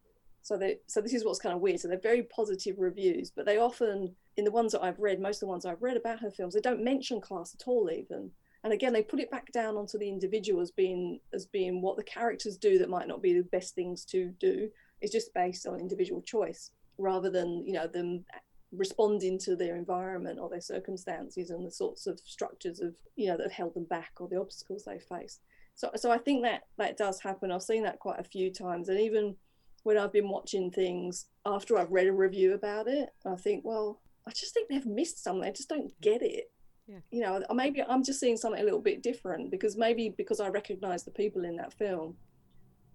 So 0.42 0.56
they, 0.56 0.78
so 0.86 1.00
this 1.00 1.14
is 1.14 1.24
what's 1.24 1.40
kind 1.40 1.54
of 1.54 1.60
weird. 1.60 1.80
So 1.80 1.88
they're 1.88 1.98
very 1.98 2.22
positive 2.22 2.76
reviews, 2.78 3.32
but 3.34 3.44
they 3.44 3.58
often, 3.58 4.14
in 4.36 4.44
the 4.44 4.52
ones 4.52 4.70
that 4.70 4.84
I've 4.84 5.00
read, 5.00 5.20
most 5.20 5.38
of 5.38 5.40
the 5.40 5.46
ones 5.46 5.66
I've 5.66 5.82
read 5.82 5.96
about 5.96 6.20
her 6.20 6.30
films, 6.30 6.54
they 6.54 6.60
don't 6.60 6.84
mention 6.84 7.20
class 7.20 7.56
at 7.60 7.66
all, 7.66 7.90
even 7.90 8.30
and 8.64 8.72
again 8.72 8.92
they 8.92 9.02
put 9.02 9.20
it 9.20 9.30
back 9.30 9.50
down 9.52 9.76
onto 9.76 9.98
the 9.98 10.08
individual 10.08 10.60
as 10.60 10.70
being 10.70 11.20
as 11.32 11.46
being 11.46 11.80
what 11.80 11.96
the 11.96 12.02
characters 12.02 12.56
do 12.56 12.78
that 12.78 12.90
might 12.90 13.08
not 13.08 13.22
be 13.22 13.32
the 13.32 13.44
best 13.44 13.74
things 13.74 14.04
to 14.06 14.32
do. 14.40 14.68
It's 15.00 15.12
just 15.12 15.34
based 15.34 15.66
on 15.66 15.80
individual 15.80 16.22
choice 16.22 16.70
rather 16.98 17.30
than 17.30 17.64
you 17.66 17.72
know 17.72 17.86
them 17.86 18.24
responding 18.72 19.38
to 19.38 19.56
their 19.56 19.76
environment 19.76 20.38
or 20.38 20.50
their 20.50 20.60
circumstances 20.60 21.50
and 21.50 21.64
the 21.64 21.70
sorts 21.70 22.06
of 22.06 22.20
structures 22.24 22.80
of 22.80 22.94
you 23.16 23.28
know 23.28 23.36
that 23.36 23.44
have 23.44 23.52
held 23.52 23.74
them 23.74 23.84
back 23.84 24.12
or 24.18 24.28
the 24.28 24.40
obstacles 24.40 24.84
they 24.84 24.98
face. 24.98 25.40
So 25.74 25.90
so 25.96 26.10
i 26.10 26.18
think 26.18 26.42
that 26.42 26.62
that 26.78 26.96
does 26.96 27.20
happen. 27.20 27.52
I've 27.52 27.62
seen 27.62 27.84
that 27.84 28.00
quite 28.00 28.20
a 28.20 28.24
few 28.24 28.52
times. 28.52 28.88
And 28.88 29.00
even 29.00 29.36
when 29.84 29.96
i've 29.96 30.12
been 30.12 30.28
watching 30.28 30.70
things 30.70 31.26
after 31.46 31.78
i've 31.78 31.92
read 31.92 32.08
a 32.08 32.12
review 32.12 32.52
about 32.52 32.88
it 32.88 33.10
i 33.24 33.36
think 33.36 33.64
well 33.64 34.00
i 34.26 34.30
just 34.32 34.52
think 34.52 34.68
they've 34.68 34.84
missed 34.84 35.22
something. 35.22 35.48
I 35.48 35.52
just 35.52 35.68
don't 35.68 35.98
get 36.00 36.20
it 36.20 36.50
Yeah. 36.90 37.00
you 37.10 37.20
know 37.20 37.42
or 37.50 37.54
maybe 37.54 37.82
i'm 37.82 38.02
just 38.02 38.18
seeing 38.18 38.38
something 38.38 38.62
a 38.62 38.64
little 38.64 38.80
bit 38.80 39.02
different 39.02 39.50
because 39.50 39.76
maybe 39.76 40.14
because 40.16 40.40
i 40.40 40.48
recognize 40.48 41.04
the 41.04 41.10
people 41.10 41.44
in 41.44 41.54
that 41.56 41.74
film 41.74 42.16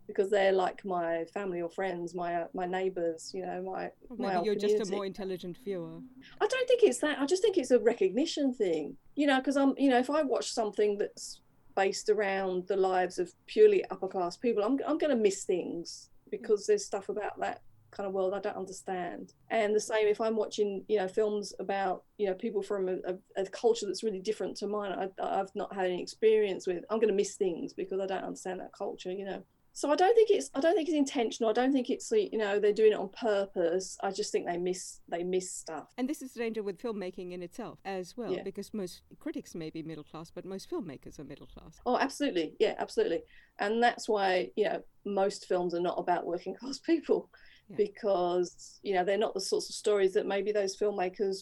because 0.07 0.29
they're 0.29 0.51
like 0.51 0.83
my 0.83 1.25
family 1.25 1.61
or 1.61 1.69
friends 1.69 2.13
my 2.13 2.35
uh, 2.35 2.47
my 2.53 2.65
neighbors 2.65 3.31
you 3.33 3.45
know 3.45 3.61
my 3.61 3.89
my 4.17 4.27
maybe 4.27 4.37
old 4.37 4.45
you're 4.45 4.55
just 4.55 4.87
a 4.87 4.91
more 4.91 5.05
intelligent 5.05 5.57
viewer. 5.63 5.99
I 6.41 6.47
don't 6.47 6.67
think 6.67 6.83
it's 6.83 6.99
that. 6.99 7.19
I 7.19 7.25
just 7.25 7.41
think 7.41 7.57
it's 7.57 7.71
a 7.71 7.79
recognition 7.79 8.53
thing. 8.53 8.97
You 9.15 9.27
know, 9.27 9.37
because 9.37 9.57
I'm, 9.57 9.73
you 9.77 9.89
know, 9.89 9.99
if 9.99 10.09
I 10.09 10.23
watch 10.23 10.51
something 10.51 10.97
that's 10.97 11.41
based 11.75 12.09
around 12.09 12.67
the 12.67 12.77
lives 12.77 13.19
of 13.19 13.33
purely 13.47 13.83
upper 13.89 14.07
class 14.07 14.37
people, 14.37 14.63
I'm, 14.63 14.79
I'm 14.87 14.97
going 14.97 15.15
to 15.15 15.21
miss 15.21 15.43
things 15.43 16.09
because 16.29 16.65
there's 16.65 16.85
stuff 16.85 17.09
about 17.09 17.39
that 17.39 17.61
kind 17.93 18.07
of 18.07 18.13
world 18.13 18.33
I 18.33 18.39
don't 18.39 18.57
understand. 18.57 19.33
And 19.49 19.75
the 19.75 19.79
same 19.79 20.07
if 20.07 20.19
I'm 20.19 20.35
watching, 20.35 20.83
you 20.87 20.97
know, 20.97 21.07
films 21.07 21.53
about, 21.59 22.03
you 22.17 22.27
know, 22.27 22.33
people 22.33 22.61
from 22.61 22.89
a, 22.89 22.95
a, 23.07 23.41
a 23.43 23.45
culture 23.45 23.85
that's 23.85 24.03
really 24.03 24.19
different 24.19 24.57
to 24.57 24.67
mine, 24.67 24.91
I, 24.91 25.39
I've 25.39 25.53
not 25.55 25.73
had 25.73 25.85
any 25.85 26.01
experience 26.01 26.67
with, 26.67 26.83
I'm 26.89 26.97
going 26.97 27.09
to 27.09 27.13
miss 27.15 27.35
things 27.35 27.73
because 27.73 27.99
I 27.99 28.05
don't 28.05 28.23
understand 28.23 28.59
that 28.59 28.73
culture, 28.73 29.11
you 29.11 29.25
know 29.25 29.43
so 29.75 29.91
I 29.91 29.95
don't 29.95 30.13
think 30.13 30.29
it's 30.29 30.51
I 30.53 30.59
don't 30.59 30.75
think 30.75 30.87
it's 30.87 30.95
intentional. 30.97 31.49
I 31.49 31.53
don't 31.53 31.73
think 31.73 31.89
it's 31.89 32.11
you 32.11 32.37
know 32.37 32.59
they're 32.59 32.73
doing 32.73 32.91
it 32.91 32.99
on 32.99 33.09
purpose. 33.09 33.97
I 34.03 34.11
just 34.11 34.31
think 34.31 34.45
they 34.45 34.57
miss 34.57 34.99
they 35.09 35.23
miss 35.23 35.51
stuff. 35.51 35.91
And 35.97 36.07
this 36.07 36.21
is 36.21 36.33
the 36.33 36.41
danger 36.41 36.61
with 36.61 36.77
filmmaking 36.79 37.31
in 37.31 37.41
itself 37.41 37.79
as 37.83 38.15
well, 38.15 38.31
Yeah. 38.31 38.43
because 38.43 38.71
most 38.71 39.01
critics 39.19 39.55
may 39.55 39.71
be 39.71 39.81
middle 39.81 40.03
class, 40.03 40.29
but 40.29 40.45
most 40.45 40.69
filmmakers 40.69 41.17
are 41.17 41.23
middle 41.23 41.47
class. 41.47 41.79
Oh, 41.87 41.97
absolutely, 41.97 42.53
yeah, 42.59 42.75
absolutely. 42.77 43.23
And 43.57 43.81
that's 43.81 44.07
why 44.07 44.51
you 44.55 44.65
know 44.65 44.83
most 45.05 45.47
films 45.47 45.73
are 45.73 45.81
not 45.81 45.97
about 45.97 46.27
working 46.27 46.53
class 46.53 46.77
people 46.85 47.29
Yeah. 47.77 47.85
because 47.85 48.79
you 48.83 48.93
know 48.93 49.03
they're 49.03 49.17
not 49.17 49.33
the 49.33 49.41
sorts 49.41 49.69
of 49.69 49.75
stories 49.75 50.13
that 50.13 50.25
maybe 50.25 50.51
those 50.51 50.77
filmmakers 50.77 51.37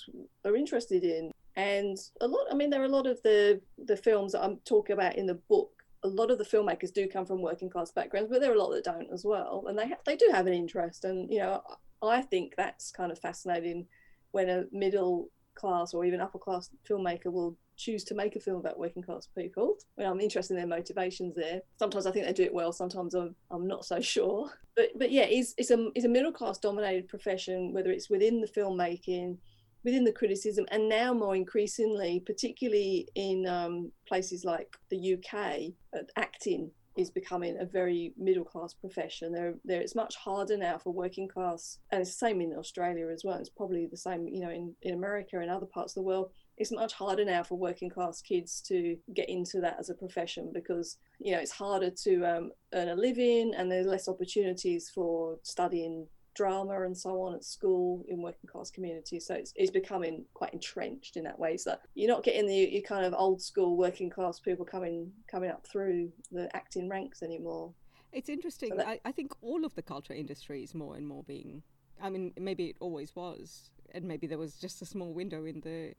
are 0.45 0.55
interested 0.55 1.03
in. 1.03 1.31
And 1.57 1.97
a 2.21 2.27
lot, 2.27 2.47
I 2.49 2.55
mean, 2.55 2.69
there 2.69 2.81
are 2.81 2.85
a 2.85 2.89
lot 2.89 3.07
of 3.07 3.21
the 3.23 3.61
the 3.77 3.97
films 3.97 4.31
that 4.31 4.43
I'm 4.43 4.57
talking 4.65 4.93
about 4.93 5.15
in 5.15 5.25
the 5.25 5.35
book. 5.35 5.71
A 6.03 6.07
lot 6.07 6.31
of 6.31 6.37
the 6.37 6.45
filmmakers 6.45 6.93
do 6.93 7.07
come 7.07 7.25
from 7.25 7.41
working 7.41 7.69
class 7.69 7.91
backgrounds, 7.91 8.29
but 8.31 8.41
there 8.41 8.51
are 8.51 8.55
a 8.55 8.59
lot 8.59 8.71
that 8.71 8.83
don't 8.83 9.11
as 9.13 9.23
well, 9.25 9.65
and 9.67 9.77
they 9.77 9.91
they 10.05 10.15
do 10.15 10.29
have 10.31 10.47
an 10.47 10.53
interest. 10.53 11.03
And 11.05 11.31
you 11.31 11.39
know, 11.39 11.61
I 12.01 12.21
think 12.21 12.55
that's 12.55 12.91
kind 12.91 13.11
of 13.11 13.19
fascinating 13.19 13.85
when 14.31 14.49
a 14.49 14.65
middle 14.71 15.29
class 15.55 15.93
or 15.93 16.05
even 16.05 16.21
upper 16.21 16.39
class 16.39 16.69
filmmaker 16.89 17.31
will 17.31 17.55
choose 17.81 18.03
to 18.05 18.15
make 18.15 18.35
a 18.35 18.39
film 18.39 18.57
about 18.57 18.79
working 18.79 19.03
class 19.03 19.27
people. 19.37 19.75
Well, 19.97 20.11
I'm 20.11 20.21
interested 20.21 20.53
in 20.53 20.59
their 20.59 20.77
motivations 20.77 21.35
there. 21.35 21.61
Sometimes 21.79 22.05
I 22.05 22.11
think 22.11 22.25
they 22.25 22.33
do 22.33 22.43
it 22.43 22.53
well. 22.53 22.71
Sometimes 22.71 23.13
I'm, 23.13 23.35
I'm 23.49 23.67
not 23.67 23.85
so 23.85 23.99
sure. 24.13 24.49
But 24.75 24.89
but 24.97 25.11
yeah, 25.11 25.23
it's 25.23 25.53
it's 25.57 25.71
a 25.71 25.89
it's 25.95 26.05
a 26.05 26.09
middle 26.09 26.31
class 26.31 26.57
dominated 26.57 27.07
profession, 27.07 27.73
whether 27.73 27.91
it's 27.91 28.09
within 28.09 28.39
the 28.39 28.47
filmmaking, 28.47 29.37
within 29.83 30.03
the 30.03 30.13
criticism, 30.13 30.65
and 30.71 30.87
now 30.87 31.13
more 31.13 31.35
increasingly, 31.35 32.21
particularly 32.21 33.07
in 33.15 33.47
um, 33.47 33.91
places 34.07 34.45
like 34.45 34.77
the 34.89 35.15
UK, 35.15 35.73
uh, 35.93 36.03
acting 36.15 36.71
is 36.97 37.09
becoming 37.09 37.57
a 37.59 37.65
very 37.65 38.13
middle 38.17 38.43
class 38.43 38.73
profession. 38.73 39.31
There, 39.31 39.55
there, 39.63 39.81
it's 39.81 39.95
much 39.95 40.15
harder 40.15 40.57
now 40.57 40.77
for 40.77 40.91
working 40.91 41.27
class, 41.27 41.79
and 41.91 42.01
it's 42.01 42.11
the 42.11 42.27
same 42.27 42.41
in 42.41 42.53
Australia 42.53 43.07
as 43.07 43.23
well. 43.23 43.37
It's 43.37 43.49
probably 43.49 43.85
the 43.85 43.97
same, 43.97 44.27
you 44.27 44.41
know, 44.41 44.49
in, 44.49 44.73
in 44.81 44.93
America 44.93 45.39
and 45.39 45.49
other 45.49 45.65
parts 45.65 45.93
of 45.93 46.03
the 46.03 46.07
world. 46.07 46.31
It's 46.61 46.71
much 46.71 46.93
harder 46.93 47.25
now 47.25 47.41
for 47.41 47.57
working 47.57 47.89
class 47.89 48.21
kids 48.21 48.61
to 48.67 48.95
get 49.15 49.27
into 49.29 49.59
that 49.61 49.77
as 49.79 49.89
a 49.89 49.95
profession 49.95 50.51
because 50.53 50.97
you 51.19 51.31
know 51.33 51.39
it's 51.39 51.51
harder 51.51 51.89
to 51.89 52.23
um, 52.23 52.51
earn 52.73 52.89
a 52.89 52.95
living, 52.95 53.53
and 53.57 53.71
there's 53.71 53.87
less 53.87 54.07
opportunities 54.07 54.87
for 54.93 55.39
studying 55.41 56.05
drama 56.35 56.83
and 56.83 56.95
so 56.95 57.19
on 57.23 57.33
at 57.33 57.43
school 57.43 58.05
in 58.07 58.21
working 58.21 58.47
class 58.47 58.69
communities. 58.69 59.25
So 59.25 59.33
it's, 59.33 59.51
it's 59.55 59.71
becoming 59.71 60.23
quite 60.33 60.53
entrenched 60.53 61.17
in 61.17 61.23
that 61.25 61.37
way. 61.37 61.57
So 61.57 61.75
you're 61.95 62.07
not 62.07 62.23
getting 62.23 62.45
the 62.45 62.55
your 62.71 62.83
kind 62.83 63.05
of 63.07 63.15
old 63.17 63.41
school 63.41 63.75
working 63.75 64.11
class 64.11 64.39
people 64.39 64.63
coming 64.63 65.11
coming 65.27 65.49
up 65.49 65.65
through 65.65 66.11
the 66.31 66.55
acting 66.55 66.87
ranks 66.87 67.23
anymore. 67.23 67.73
It's 68.13 68.29
interesting. 68.29 68.75
that- 68.77 68.87
I, 68.87 68.99
I 69.03 69.11
think 69.11 69.33
all 69.41 69.65
of 69.65 69.73
the 69.73 69.81
culture 69.81 70.13
industry 70.13 70.61
is 70.63 70.75
more 70.75 70.95
and 70.95 71.07
more 71.07 71.23
being. 71.23 71.63
I 71.99 72.11
mean, 72.11 72.33
maybe 72.39 72.65
it 72.67 72.75
always 72.79 73.15
was, 73.15 73.71
and 73.93 74.05
maybe 74.05 74.27
there 74.27 74.37
was 74.37 74.55
just 74.57 74.81
a 74.83 74.85
small 74.85 75.11
window 75.13 75.45
in 75.45 75.61
the 75.61 75.93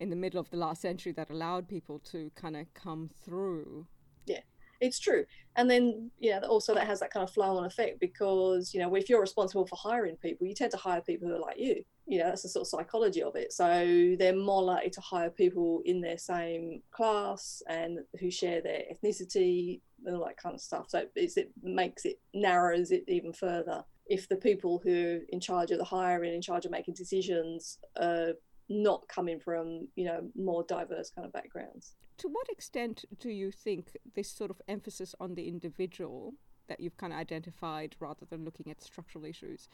in 0.00 0.10
the 0.10 0.16
middle 0.16 0.40
of 0.40 0.50
the 0.50 0.56
last 0.56 0.82
century 0.82 1.12
that 1.12 1.30
allowed 1.30 1.68
people 1.68 1.98
to 2.10 2.30
kind 2.34 2.56
of 2.56 2.72
come 2.74 3.10
through. 3.24 3.86
Yeah, 4.26 4.40
it's 4.80 4.98
true. 4.98 5.24
And 5.56 5.70
then, 5.70 6.10
yeah, 6.18 6.40
also 6.40 6.74
that 6.74 6.86
has 6.86 7.00
that 7.00 7.12
kind 7.12 7.24
of 7.24 7.32
flow 7.32 7.56
on 7.56 7.64
effect 7.64 8.00
because, 8.00 8.72
you 8.72 8.80
know, 8.80 8.94
if 8.94 9.08
you're 9.08 9.20
responsible 9.20 9.66
for 9.66 9.76
hiring 9.76 10.16
people, 10.16 10.46
you 10.46 10.54
tend 10.54 10.70
to 10.72 10.76
hire 10.76 11.00
people 11.00 11.28
who 11.28 11.34
are 11.34 11.40
like 11.40 11.58
you. 11.58 11.82
You 12.06 12.20
know, 12.20 12.26
that's 12.26 12.42
the 12.42 12.48
sort 12.48 12.62
of 12.62 12.68
psychology 12.68 13.22
of 13.22 13.36
it. 13.36 13.52
So 13.52 14.16
they're 14.18 14.34
more 14.34 14.62
likely 14.62 14.90
to 14.90 15.00
hire 15.00 15.30
people 15.30 15.82
in 15.84 16.00
their 16.00 16.16
same 16.16 16.80
class 16.90 17.62
and 17.68 17.98
who 18.18 18.30
share 18.30 18.62
their 18.62 18.82
ethnicity 18.92 19.80
and 20.06 20.16
all 20.16 20.24
that 20.24 20.38
kind 20.38 20.54
of 20.54 20.60
stuff. 20.60 20.86
So 20.88 21.04
it 21.14 21.48
makes 21.62 22.04
it 22.04 22.18
narrows 22.32 22.92
it 22.92 23.04
even 23.08 23.32
further. 23.32 23.84
If 24.06 24.26
the 24.26 24.36
people 24.36 24.80
who 24.82 25.16
are 25.16 25.20
in 25.28 25.38
charge 25.38 25.70
of 25.70 25.76
the 25.76 25.84
hiring, 25.84 26.32
in 26.32 26.40
charge 26.40 26.64
of 26.64 26.70
making 26.70 26.94
decisions, 26.94 27.78
are 28.00 28.32
not 28.68 29.06
coming 29.08 29.40
from, 29.40 29.88
you 29.96 30.04
know, 30.04 30.28
more 30.34 30.64
diverse 30.68 31.10
kind 31.10 31.26
of 31.26 31.32
backgrounds. 31.32 31.94
To 32.18 32.28
what 32.28 32.48
extent 32.48 33.04
do 33.18 33.30
you 33.30 33.50
think 33.50 33.96
this 34.14 34.28
sort 34.28 34.50
of 34.50 34.60
emphasis 34.68 35.14
on 35.20 35.34
the 35.34 35.48
individual 35.48 36.34
that 36.68 36.80
you've 36.80 36.96
kind 36.96 37.12
of 37.12 37.18
identified 37.18 37.96
rather 38.00 38.26
than 38.28 38.44
looking 38.44 38.70
at 38.70 38.82
structural 38.82 39.24
issues? 39.24 39.68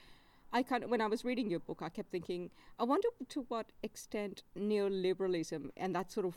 I 0.52 0.62
kind 0.62 0.84
of, 0.84 0.90
when 0.90 1.00
I 1.00 1.06
was 1.06 1.24
reading 1.24 1.50
your 1.50 1.60
book, 1.60 1.80
I 1.82 1.88
kept 1.88 2.12
thinking, 2.12 2.50
I 2.78 2.84
wonder 2.84 3.08
to 3.30 3.44
what 3.48 3.72
extent 3.82 4.44
neoliberalism 4.56 5.70
and 5.76 5.94
that 5.96 6.12
sort 6.12 6.26
of 6.26 6.36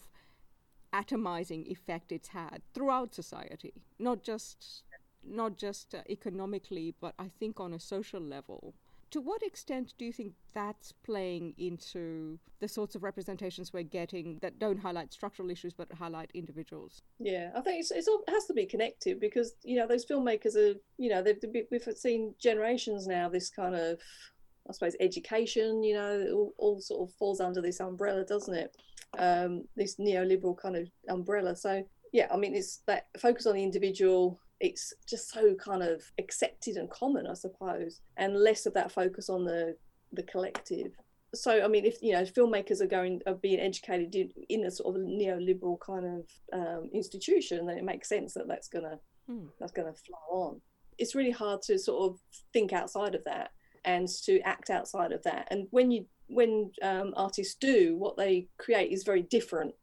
atomizing 0.94 1.68
effect 1.68 2.12
it's 2.12 2.30
had 2.30 2.62
throughout 2.74 3.14
society, 3.14 3.74
not 4.00 4.24
just 4.24 4.84
not 5.30 5.58
just 5.58 5.94
uh, 5.94 6.00
economically, 6.10 6.96
but 7.02 7.14
I 7.20 7.28
think 7.28 7.60
on 7.60 7.74
a 7.74 7.80
social 7.80 8.22
level. 8.22 8.74
To 9.12 9.22
what 9.22 9.42
extent 9.42 9.94
do 9.98 10.06
you 10.06 10.12
think 10.12 10.34
that's 10.54 10.92
playing 10.92 11.54
into 11.58 12.40
the 12.60 12.68
sorts 12.68 12.96
of 12.96 13.04
representations 13.04 13.72
we're 13.72 13.84
getting 13.84 14.40
that 14.42 14.60
don't 14.60 14.80
highlight 14.80 15.14
structural 15.14 15.50
issues 15.50 15.74
but 15.74 15.92
highlight 15.94 16.30
individuals? 16.34 17.02
Yeah, 17.20 17.52
I 17.56 17.62
think 17.62 17.80
it's, 17.80 17.92
it's 17.92 18.08
all, 18.08 18.24
it 18.28 18.32
has 18.32 18.46
to 18.46 18.54
be 18.54 18.66
connected 18.66 19.20
because 19.20 19.54
you 19.64 19.78
know 19.78 19.88
those 19.88 20.06
filmmakers 20.06 20.56
are 20.56 20.76
you 20.98 21.10
know 21.10 21.22
they've 21.22 21.40
we've 21.72 21.88
seen 21.96 22.34
generations 22.40 23.08
now 23.08 23.30
this 23.30 23.50
kind 23.50 23.76
of 23.76 24.00
I 24.70 24.74
suppose 24.74 24.96
education 25.00 25.84
you 25.84 25.94
know 25.94 26.28
all, 26.34 26.54
all 26.58 26.82
sort 26.82 27.10
of 27.10 27.16
falls 27.16 27.40
under 27.40 27.62
this 27.62 27.80
umbrella 27.80 28.26
doesn't 28.26 28.54
it 28.54 28.76
um, 29.18 29.64
this 29.78 29.96
neoliberal 29.96 30.58
kind 30.58 30.76
of 30.76 30.90
umbrella 31.08 31.56
so 31.56 31.82
yeah 32.12 32.28
I 32.32 32.36
mean 32.36 32.56
it's 32.56 32.82
that 32.88 33.08
focus 33.18 33.46
on 33.46 33.56
the 33.56 33.64
individual 33.64 34.40
it's 34.60 34.94
just 35.08 35.32
so 35.32 35.54
kind 35.56 35.84
of 35.84 36.04
accepted 36.20 36.78
and 36.78 36.90
common 36.90 37.28
I 37.28 37.34
suppose 37.34 38.02
and 38.18 38.36
less 38.36 38.66
of 38.66 38.74
that 38.74 38.92
focus 38.92 39.30
on 39.30 39.46
the 39.46 39.76
the 40.14 40.24
collective 40.24 40.92
so 41.36 41.64
I 41.64 41.68
mean, 41.68 41.86
if 41.86 42.02
you 42.02 42.14
know, 42.14 42.24
filmmakers 42.24 42.82
are 42.82 42.88
going 42.88 43.22
are 43.28 43.36
being 43.36 43.60
educated 43.60 44.16
in, 44.16 44.32
in 44.50 44.66
a 44.66 44.72
sort 44.72 44.96
of 44.96 45.02
neoliberal 45.02 45.80
kind 45.80 46.06
of 46.06 46.26
um, 46.54 46.90
institution, 46.94 47.66
then 47.66 47.78
it 47.78 47.84
makes 47.84 48.10
sense 48.10 48.34
that 48.34 48.48
that's 48.48 48.68
gonna 48.68 49.00
Hmm. 49.28 49.48
that's 49.60 49.74
gonna 49.74 49.94
flow 49.94 50.40
on. 50.40 50.62
It's 50.98 51.16
really 51.16 51.32
hard 51.32 51.62
to 51.64 51.78
sort 51.78 52.10
of 52.10 52.20
think 52.54 52.72
outside 52.72 53.14
of 53.14 53.24
that 53.26 53.52
and 53.84 54.08
to 54.24 54.40
act 54.42 54.70
outside 54.70 55.12
of 55.12 55.22
that. 55.24 55.48
And 55.52 55.68
when 55.72 55.92
you 55.92 56.06
when 56.28 56.72
um, 56.82 57.14
artists 57.16 57.56
do, 57.56 57.98
what 57.98 58.18
they 58.18 58.48
create 58.58 58.92
is 58.92 59.04
very 59.04 59.22
different 59.22 59.74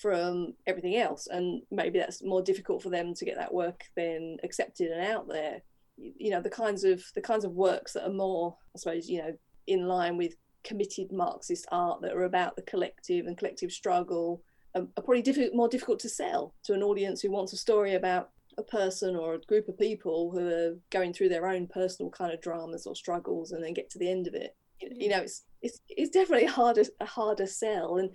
from 0.00 0.54
everything 0.66 0.96
else, 0.96 1.26
and 1.26 1.62
maybe 1.70 1.98
that's 1.98 2.22
more 2.22 2.42
difficult 2.42 2.82
for 2.82 2.90
them 2.90 3.14
to 3.14 3.24
get 3.24 3.36
that 3.36 3.52
work 3.52 3.84
then 3.96 4.38
accepted 4.42 4.90
and 4.90 5.06
out 5.06 5.28
there. 5.28 5.62
You, 5.96 6.30
know, 6.30 6.40
the 6.40 6.50
kinds 6.50 6.84
of 6.84 7.02
the 7.14 7.20
kinds 7.20 7.44
of 7.44 7.52
works 7.52 7.92
that 7.92 8.06
are 8.06 8.12
more, 8.12 8.56
I 8.74 8.78
suppose, 8.78 9.08
you 9.08 9.18
know, 9.18 9.36
in 9.66 9.86
line 9.86 10.16
with 10.16 10.34
committed 10.64 11.12
Marxist 11.12 11.66
art 11.70 12.00
that 12.02 12.12
are 12.12 12.24
about 12.24 12.56
the 12.56 12.62
collective 12.62 13.26
and 13.26 13.36
collective 13.36 13.72
struggle 13.72 14.42
are, 14.74 14.82
are 14.96 15.02
probably 15.02 15.50
more 15.52 15.68
difficult 15.68 15.98
to 16.00 16.08
sell 16.08 16.54
to 16.64 16.72
an 16.72 16.82
audience 16.82 17.20
who 17.20 17.30
wants 17.30 17.52
a 17.52 17.56
story 17.56 17.94
about 17.94 18.30
a 18.58 18.62
person 18.62 19.16
or 19.16 19.34
a 19.34 19.40
group 19.40 19.68
of 19.68 19.78
people 19.78 20.30
who 20.30 20.46
are 20.46 20.76
going 20.90 21.12
through 21.12 21.28
their 21.28 21.46
own 21.46 21.66
personal 21.66 22.10
kind 22.10 22.32
of 22.32 22.40
dramas 22.40 22.86
or 22.86 22.94
struggles 22.94 23.52
and 23.52 23.62
then 23.62 23.74
get 23.74 23.90
to 23.90 23.98
the 23.98 24.10
end 24.10 24.26
of 24.26 24.34
it. 24.34 24.56
You, 24.80 24.88
you 24.92 25.08
know, 25.08 25.20
it's 25.20 25.44
it's 25.62 25.80
it's 25.88 26.10
definitely 26.10 26.46
harder 26.46 26.84
a 27.00 27.06
harder 27.06 27.46
sell. 27.46 27.98
And 27.98 28.10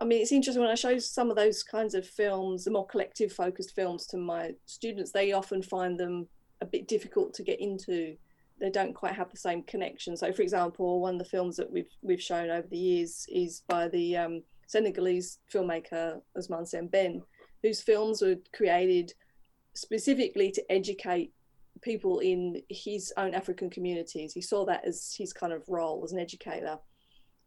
I 0.00 0.04
mean, 0.04 0.20
it's 0.20 0.32
interesting 0.32 0.62
when 0.62 0.70
I 0.70 0.74
show 0.74 0.98
some 0.98 1.30
of 1.30 1.36
those 1.36 1.62
kinds 1.62 1.94
of 1.94 2.06
films, 2.06 2.64
the 2.64 2.70
more 2.70 2.86
collective 2.86 3.32
focused 3.32 3.74
films 3.74 4.06
to 4.08 4.18
my 4.18 4.54
students, 4.66 5.10
they 5.10 5.32
often 5.32 5.62
find 5.62 5.98
them 5.98 6.28
a 6.60 6.66
bit 6.66 6.86
difficult 6.88 7.32
to 7.34 7.42
get 7.42 7.60
into 7.60 8.16
they 8.58 8.70
don't 8.70 8.94
quite 8.94 9.12
have 9.12 9.30
the 9.30 9.36
same 9.36 9.62
connection. 9.64 10.16
So, 10.16 10.32
for 10.32 10.42
example, 10.42 11.00
one 11.00 11.14
of 11.14 11.18
the 11.18 11.28
films 11.28 11.56
that 11.56 11.70
we've 11.70 11.90
we've 12.02 12.22
shown 12.22 12.50
over 12.50 12.66
the 12.66 12.78
years 12.78 13.26
is 13.30 13.62
by 13.68 13.88
the 13.88 14.16
um, 14.16 14.42
Senegalese 14.66 15.38
filmmaker 15.52 16.20
Ousmane 16.36 16.66
Sembène, 16.72 17.22
whose 17.62 17.82
films 17.82 18.22
were 18.22 18.36
created 18.54 19.12
specifically 19.74 20.50
to 20.52 20.72
educate 20.72 21.32
people 21.82 22.20
in 22.20 22.62
his 22.70 23.12
own 23.16 23.34
African 23.34 23.68
communities. 23.68 24.32
He 24.32 24.40
saw 24.40 24.64
that 24.64 24.86
as 24.86 25.14
his 25.16 25.32
kind 25.32 25.52
of 25.52 25.62
role 25.68 26.02
as 26.04 26.12
an 26.12 26.18
educator. 26.18 26.78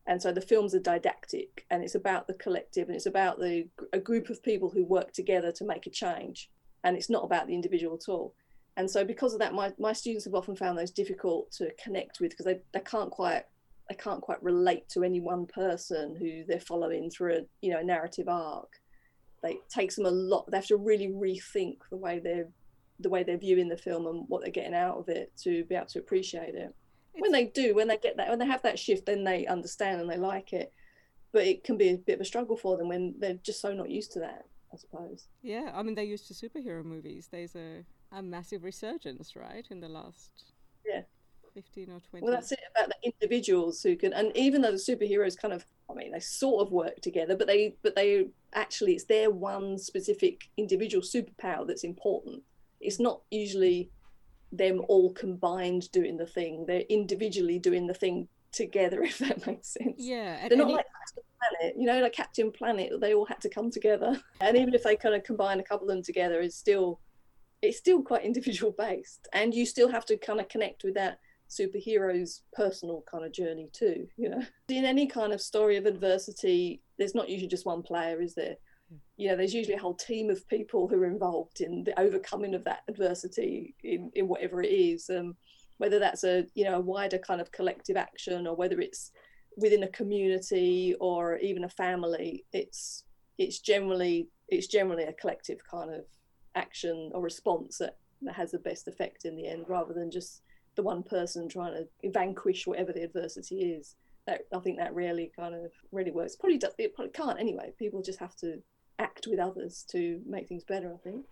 And 0.08 0.22
so 0.22 0.32
the 0.32 0.42
films 0.42 0.74
are 0.74 0.80
didactic 0.80 1.66
and 1.70 1.84
it's 1.84 1.96
about 1.96 2.28
the 2.28 2.34
collective 2.34 2.88
and 2.88 2.96
it's 2.96 3.06
about 3.06 3.40
the 3.40 3.68
a 3.94 4.00
group 4.00 4.30
of 4.30 4.42
people 4.42 4.70
who 4.70 4.84
work 4.84 5.12
together 5.12 5.52
to 5.52 5.66
make 5.66 5.86
a 5.86 5.92
change. 5.92 6.50
And 6.84 6.96
it's 6.96 7.10
not 7.10 7.24
about 7.24 7.48
the 7.48 7.54
individual 7.54 7.96
at 7.96 8.10
all. 8.10 8.34
And 8.78 8.90
so 8.90 9.04
because 9.04 9.34
of 9.34 9.40
that, 9.40 9.54
my, 9.54 9.74
my 9.78 9.94
students 9.94 10.26
have 10.26 10.34
often 10.34 10.56
found 10.56 10.78
those 10.78 10.92
difficult 10.92 11.52
to 11.54 11.70
connect 11.84 12.20
with 12.20 12.32
because 12.32 12.46
they, 12.46 12.60
they 12.74 12.80
can't 12.80 13.12
quite 13.12 13.44
they 13.90 13.96
can't 13.96 14.22
quite 14.22 14.42
relate 14.44 14.88
to 14.90 15.04
any 15.04 15.20
one 15.20 15.48
person 15.48 16.16
who 16.16 16.44
they're 16.48 16.60
following 16.60 17.10
through 17.10 17.34
a 17.34 17.42
you 17.62 17.72
know 17.72 17.80
a 17.80 17.84
narrative 17.84 18.28
arc. 18.30 18.72
They, 19.44 19.54
it 19.54 19.70
takes 19.70 19.96
them 19.96 20.06
a 20.06 20.12
lot. 20.12 20.50
They 20.50 20.58
have 20.58 20.68
to 20.68 20.78
really 20.78 21.08
rethink 21.08 21.78
the 21.90 21.98
way 21.98 22.20
they're 22.20 22.48
the 23.00 23.10
way 23.10 23.24
they're 23.24 23.38
viewing 23.38 23.68
the 23.68 23.78
film 23.78 24.08
and 24.08 24.26
what 24.28 24.42
they're 24.42 24.52
getting 24.52 24.74
out 24.74 24.98
of 24.98 25.10
it 25.10 25.32
to 25.44 25.64
be 25.66 25.76
able 25.76 25.88
to 25.88 26.00
appreciate 26.00 26.56
it. 26.56 26.76
When 27.14 27.32
they 27.32 27.46
do, 27.46 27.76
when 27.76 27.88
they 27.88 27.98
get 27.98 28.18
that, 28.18 28.30
when 28.30 28.40
they 28.40 28.46
have 28.46 28.62
that 28.64 28.80
shift, 28.80 29.06
then 29.06 29.24
they 29.24 29.46
understand 29.46 30.02
and 30.02 30.10
they 30.10 30.18
like 30.18 30.54
it. 30.54 30.74
But 31.32 31.46
it 31.46 31.64
can 31.64 31.78
be 31.78 31.90
a 31.90 31.98
bit 31.98 32.16
of 32.16 32.22
a 32.22 32.26
struggle 32.26 32.58
for 32.58 32.78
them 32.78 32.88
when 32.88 33.16
they're 33.20 33.36
just 33.36 33.62
so 33.62 33.74
not 33.74 33.90
used 33.90 34.12
to 34.14 34.20
that, 34.20 34.46
I 34.74 34.78
suppose. 34.78 35.28
Yeah, 35.42 35.72
I 35.74 35.84
mean 35.84 35.96
they're 35.96 36.04
used 36.04 36.28
to 36.28 36.34
superhero 36.34 36.84
movies. 36.84 37.28
There's 37.32 37.56
a, 37.56 37.84
a 38.12 38.24
massive 38.24 38.64
resurgence, 38.64 39.36
right, 39.36 39.66
in 39.70 39.80
the 39.80 39.90
last 39.90 40.54
yeah 40.86 41.02
15 41.54 41.90
or 41.92 42.00
20 42.10 42.24
well 42.24 42.34
that's 42.34 42.52
it 42.52 42.60
about 42.76 42.90
the 42.90 43.12
individuals 43.12 43.82
who 43.82 43.96
can 43.96 44.14
and 44.14 44.36
even 44.36 44.62
though 44.62 44.72
the 44.72 44.78
superheroes 44.78 45.38
kind 45.38 45.54
of 45.54 45.66
i 45.90 45.94
mean 45.94 46.12
they 46.12 46.20
sort 46.20 46.66
of 46.66 46.72
work 46.72 46.96
together 47.02 47.36
but 47.36 47.48
they 47.48 47.76
but 47.82 47.96
they 47.96 48.28
actually 48.54 48.94
it's 48.94 49.06
their 49.06 49.32
one 49.32 49.78
specific 49.78 50.50
individual 50.58 51.04
superpower 51.04 51.66
that's 51.66 51.84
important 51.84 52.42
it's 52.80 53.00
not 53.00 53.22
usually 53.32 53.90
them 54.52 54.82
all 54.88 55.14
combined 55.14 55.92
doing 55.92 56.18
the 56.18 56.26
thing. 56.26 56.66
They're 56.66 56.82
individually 56.82 57.60
doing 57.60 57.88
the 57.88 57.94
thing 57.94 58.28
together, 58.52 59.04
if 59.04 59.20
that 59.20 59.46
makes 59.46 59.70
sense. 59.70 59.96
Yeah. 59.98 60.48
They're 60.48 60.58
not 60.58 60.72
like 60.72 60.86
Captain 60.86 61.24
Planet, 61.40 61.76
you 61.78 61.86
know, 61.86 62.02
like 62.02 62.14
Captain 62.14 62.52
Planet, 62.52 63.00
they 63.00 63.14
all 63.14 63.26
had 63.26 63.42
to 63.42 63.50
come 63.50 63.72
together. 63.72 64.20
And 64.42 64.58
even 64.58 64.74
if 64.74 64.84
they 64.84 64.96
kind 64.96 65.16
of 65.16 65.24
combine 65.24 65.60
a 65.60 65.64
couple 65.64 65.90
of 65.90 65.96
them 65.96 66.04
together, 66.04 66.42
it's 66.42 66.56
still 66.56 67.00
it's 67.62 67.78
still 67.78 68.02
quite 68.02 68.24
individual 68.32 68.72
based. 68.72 69.28
And 69.34 69.54
you 69.54 69.66
still 69.66 69.90
have 69.90 70.06
to 70.06 70.18
kind 70.18 70.40
of 70.40 70.48
connect 70.48 70.84
with 70.84 70.96
that 70.96 71.20
superhero's 71.50 72.44
personal 72.54 73.04
kind 73.10 73.26
of 73.26 73.32
journey 73.32 73.70
too, 73.74 74.08
you 74.18 74.30
know. 74.30 74.42
In 74.68 74.86
any 74.86 75.08
kind 75.08 75.34
of 75.34 75.42
story 75.42 75.78
of 75.78 75.86
adversity, 75.86 76.82
there's 76.98 77.16
not 77.16 77.28
usually 77.28 77.50
just 77.50 77.66
one 77.66 77.82
player, 77.82 78.22
is 78.22 78.36
there? 78.36 78.56
You 79.18 79.28
know 79.28 79.36
there's 79.36 79.54
usually 79.54 79.76
a 79.76 79.80
whole 79.80 79.96
team 79.96 80.30
of 80.30 80.48
people 80.48 80.88
who 80.88 80.96
are 81.02 81.06
involved 81.06 81.62
in 81.62 81.84
the 81.84 82.00
overcoming 82.00 82.56
of 82.56 82.64
that 82.64 82.82
adversity 82.88 83.76
in, 83.84 84.12
in 84.16 84.28
whatever 84.28 84.62
it 84.62 84.70
is 84.70 85.10
um, 85.10 85.36
whether 85.78 86.00
that's 86.00 86.24
a 86.24 86.46
you 86.56 86.64
know 86.64 86.78
a 86.78 86.82
wider 86.82 87.18
kind 87.18 87.42
of 87.42 87.52
collective 87.52 87.98
action 87.98 88.48
or 88.48 88.56
whether 88.56 88.80
it's 88.80 89.12
within 89.58 89.84
a 89.84 89.90
community 89.90 90.96
or 91.00 91.38
even 91.38 91.64
a 91.64 91.70
family 91.70 92.46
it's 92.54 93.04
it's 93.38 93.60
generally 93.60 94.28
it's 94.48 94.68
generally 94.68 95.04
a 95.04 95.14
collective 95.14 95.60
kind 95.70 95.94
of 95.94 96.02
action 96.56 97.12
or 97.14 97.22
response 97.22 97.78
that, 97.78 97.98
that 98.22 98.36
has 98.36 98.52
the 98.52 98.60
best 98.60 98.88
effect 98.88 99.26
in 99.26 99.36
the 99.36 99.48
end 99.48 99.66
rather 99.68 99.94
than 99.94 100.10
just 100.10 100.42
the 100.76 100.84
one 100.84 101.04
person 101.04 101.48
trying 101.48 101.74
to 101.74 102.10
vanquish 102.12 102.66
whatever 102.66 102.92
the 102.92 103.04
adversity 103.04 103.74
is 103.74 103.96
that 104.28 104.42
I 104.54 104.60
think 104.60 104.78
that 104.78 104.94
really 104.94 105.32
kind 105.36 105.56
of 105.56 105.72
really 105.92 106.12
works. 106.12 106.36
Probably 106.36 106.58
does, 106.58 106.74
it 106.78 106.94
probably 106.96 107.12
can't 107.12 107.40
anyway. 107.40 107.74
People 107.78 108.02
just 108.02 108.20
have 108.20 108.36
to 108.38 108.62
act 109.00 109.28
with 109.30 109.40
others 109.40 109.86
to 109.92 110.22
make 110.28 110.48
things 110.48 110.64
better, 110.64 110.94
I 110.94 110.98
think. 110.98 111.26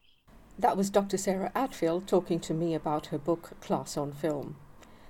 That 0.57 0.77
was 0.77 0.89
Dr. 0.89 1.17
Sarah 1.17 1.51
Attfield 1.55 2.07
talking 2.07 2.39
to 2.39 2.53
me 2.53 2.73
about 2.73 3.07
her 3.07 3.19
book 3.19 3.51
Class 3.61 3.95
on 3.95 4.11
Film. 4.11 4.55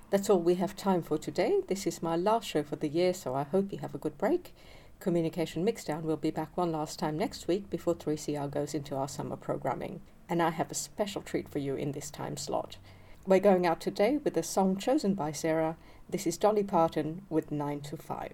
That's 0.09 0.29
all 0.29 0.39
we 0.39 0.55
have 0.55 0.75
time 0.75 1.01
for 1.01 1.17
today. 1.17 1.61
This 1.67 1.87
is 1.87 2.03
my 2.03 2.15
last 2.15 2.47
show 2.47 2.63
for 2.63 2.75
the 2.75 2.89
year, 2.89 3.13
so 3.13 3.35
I 3.35 3.43
hope 3.43 3.71
you 3.71 3.79
have 3.79 3.95
a 3.95 3.99
good 3.99 4.17
break. 4.17 4.53
Communication 4.99 5.65
Mixdown 5.65 6.01
will 6.01 6.17
be 6.17 6.31
back 6.31 6.57
one 6.57 6.71
last 6.71 6.97
time 6.97 7.17
next 7.17 7.47
week 7.47 7.69
before 7.69 7.93
3CR 7.93 8.49
goes 8.49 8.73
into 8.73 8.95
our 8.95 9.07
summer 9.07 9.35
programming. 9.35 10.01
And 10.27 10.41
I 10.41 10.49
have 10.49 10.71
a 10.71 10.75
special 10.75 11.21
treat 11.21 11.47
for 11.47 11.59
you 11.59 11.75
in 11.75 11.91
this 11.91 12.09
time 12.09 12.35
slot. 12.35 12.77
We're 13.25 13.39
going 13.39 13.65
out 13.65 13.79
today 13.79 14.17
with 14.17 14.35
a 14.37 14.43
song 14.43 14.77
chosen 14.77 15.13
by 15.13 15.31
Sarah. 15.33 15.77
This 16.09 16.25
is 16.25 16.37
Dolly 16.37 16.63
Parton 16.63 17.23
with 17.29 17.51
9 17.51 17.81
to 17.81 17.97
5. 17.97 18.33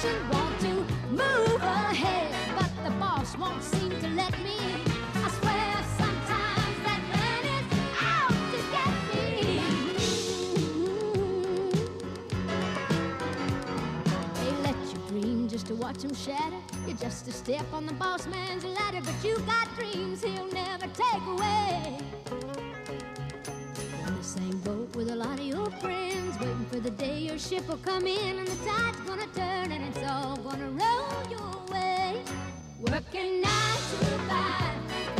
promotion. 0.00 0.30
Want 0.30 0.60
to 0.60 0.74
move 1.10 1.62
ahead, 1.62 2.34
but 2.56 2.70
the 2.84 2.90
boss 2.98 3.36
won't 3.36 3.62
seem 3.62 3.90
to 3.90 4.08
let 4.08 4.32
me. 4.42 4.56
I 5.14 5.30
swear 5.40 5.84
sometimes 5.98 6.76
that 6.84 7.02
man 7.12 7.44
is 7.56 7.66
out 8.00 8.36
to 8.52 8.58
get 8.74 8.94
me. 9.14 9.60
They 14.34 14.52
let 14.62 14.78
you 14.92 14.98
dream 15.08 15.48
just 15.48 15.66
to 15.66 15.74
watch 15.74 15.98
them 15.98 16.14
shatter. 16.14 16.60
You're 16.86 16.96
just 16.96 17.28
a 17.28 17.32
step 17.32 17.66
on 17.72 17.86
the 17.86 17.94
boss 17.94 18.26
man's 18.26 18.64
ladder, 18.64 19.00
but 19.02 19.24
you 19.24 19.38
got 19.40 19.68
dreams 19.76 20.22
he'll 20.22 20.50
never 20.52 20.86
take 20.88 21.26
away. 21.26 21.98
Same 24.30 24.58
boat 24.60 24.94
with 24.94 25.10
a 25.10 25.16
lot 25.16 25.40
of 25.40 25.44
your 25.44 25.68
friends, 25.82 26.38
waiting 26.38 26.64
for 26.70 26.78
the 26.78 26.90
day 26.92 27.18
your 27.18 27.36
ship 27.36 27.66
will 27.66 27.78
come 27.78 28.06
in 28.06 28.38
and 28.38 28.46
the 28.46 28.64
tide's 28.64 29.00
gonna 29.00 29.26
turn 29.34 29.72
and 29.72 29.84
it's 29.84 30.08
all 30.08 30.36
gonna 30.36 30.70
roll 30.70 31.28
your 31.28 31.66
way. 31.72 32.22
Working 32.78 33.40
nine 33.40 33.80
to 33.90 34.06
five, 34.28 35.19